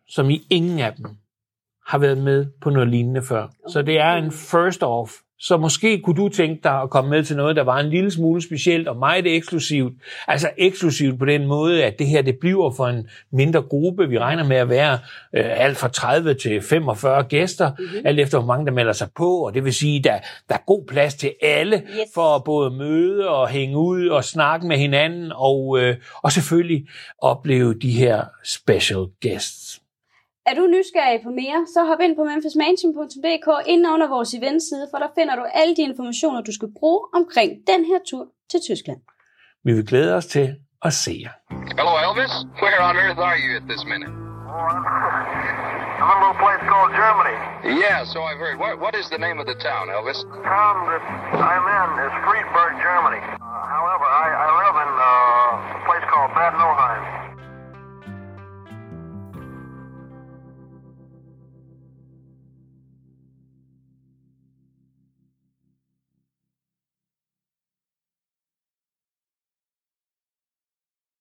som 0.08 0.30
i 0.30 0.42
ingen 0.50 0.80
af 0.80 0.94
dem, 0.94 1.06
har 1.90 1.98
været 1.98 2.18
med 2.18 2.46
på 2.62 2.70
noget 2.70 2.90
lignende 2.90 3.22
før. 3.22 3.48
Så 3.70 3.82
det 3.82 4.00
er 4.00 4.14
en 4.14 4.32
first 4.32 4.84
off. 4.84 5.12
Så 5.42 5.58
måske 5.58 6.02
kunne 6.02 6.16
du 6.16 6.30
tænke 6.30 6.64
dig 6.64 6.82
at 6.82 6.90
komme 6.90 7.10
med 7.10 7.24
til 7.24 7.36
noget, 7.36 7.56
der 7.56 7.64
var 7.64 7.80
en 7.80 7.90
lille 7.90 8.12
smule 8.12 8.42
specielt 8.42 8.88
og 8.88 8.98
meget 8.98 9.36
eksklusivt. 9.36 9.94
Altså 10.28 10.50
eksklusivt 10.58 11.20
på 11.20 11.26
den 11.26 11.48
måde, 11.48 11.84
at 11.84 12.00
det 12.00 12.08
her 12.08 12.22
det 12.22 12.38
bliver 12.42 12.72
for 12.72 12.88
en 12.88 13.08
mindre 13.32 13.62
gruppe. 13.62 14.10
Vi 14.10 14.20
regner 14.20 14.44
med 14.44 14.58
at 14.58 14.70
være 14.70 14.94
øh, 15.36 15.46
alt 15.46 15.78
fra 15.78 15.88
30 15.88 16.34
til 16.34 16.62
45 16.62 17.24
gæster, 17.24 17.72
mm-hmm. 17.80 18.02
alt 18.06 18.20
efter 18.20 18.38
hvor 18.38 18.48
mange 18.48 18.66
der 18.66 18.72
melder 18.72 18.94
sig 18.94 19.08
på. 19.18 19.46
Og 19.46 19.54
det 19.54 19.66
vil 19.66 19.74
sige, 19.74 19.98
at 19.98 20.04
der, 20.04 20.18
der 20.50 20.56
er 20.56 20.64
god 20.68 20.86
plads 20.88 21.16
til 21.16 21.34
alle 21.42 21.84
Yes. 21.90 22.14
for 22.14 22.36
at 22.36 22.44
både 22.44 22.72
møde 22.72 23.30
og 23.30 23.48
hænge 23.50 23.78
ud 23.78 24.08
og 24.08 24.24
snakke 24.24 24.68
med 24.68 24.78
hinanden 24.78 25.32
og, 25.36 25.80
øh, 25.80 25.96
og 26.24 26.32
selvfølgelig 26.32 26.88
opleve 27.22 27.74
de 27.74 27.92
her 27.92 28.24
special 28.46 29.06
guests. 29.22 29.82
Er 30.50 30.56
du 30.60 30.66
nysgerrig 30.76 31.20
på 31.26 31.32
mere, 31.42 31.60
så 31.74 31.80
hop 31.90 32.02
ind 32.06 32.14
på 32.20 32.24
memphismansion.dk 32.32 33.48
ind 33.74 33.84
under 33.94 34.08
vores 34.16 34.32
eventside, 34.40 34.86
for 34.92 34.98
der 35.04 35.10
finder 35.18 35.36
du 35.40 35.44
alle 35.60 35.74
de 35.78 35.84
informationer, 35.92 36.40
du 36.50 36.54
skal 36.58 36.70
bruge 36.80 37.02
omkring 37.20 37.50
den 37.72 37.82
her 37.90 38.00
tur 38.10 38.24
til 38.52 38.60
Tyskland. 38.68 39.00
Vi 39.66 39.72
vil 39.78 39.86
glæde 39.92 40.12
os 40.20 40.28
til 40.36 40.46
at 40.88 40.94
se 41.04 41.14
jer. 41.26 41.34
Hello, 41.80 41.94
Elvis. 42.06 42.34
Where 42.64 42.80
on 42.90 42.96
earth 43.04 43.20
are 43.30 43.38
you 43.44 43.52
at 43.60 43.66
this 43.72 43.84
minute? 43.94 44.12
I'm 46.00 46.10
in 46.10 46.16
a 46.16 46.20
little 46.24 46.40
place 46.46 46.64
called 46.72 46.92
Germany. 47.04 47.36
Yeah, 47.84 48.00
so 48.12 48.18
I've 48.30 48.42
heard. 48.44 48.56
What, 48.64 48.74
what 48.86 48.94
is 49.02 49.06
the 49.14 49.22
name 49.26 49.38
of 49.44 49.48
the 49.52 49.58
town, 49.70 49.84
Elvis? 49.96 50.20
The 50.38 50.44
town 50.58 50.76
that 50.92 51.04
I'm 51.52 51.66
in 51.80 51.90
is 52.06 52.14
Friedberg, 52.26 52.74
Germany. 52.88 53.22
Uh, 53.22 53.38
however, 53.76 54.06
I, 54.24 54.28
I 54.46 54.48
live 54.64 54.78
in 54.86 54.92
uh, 55.12 55.80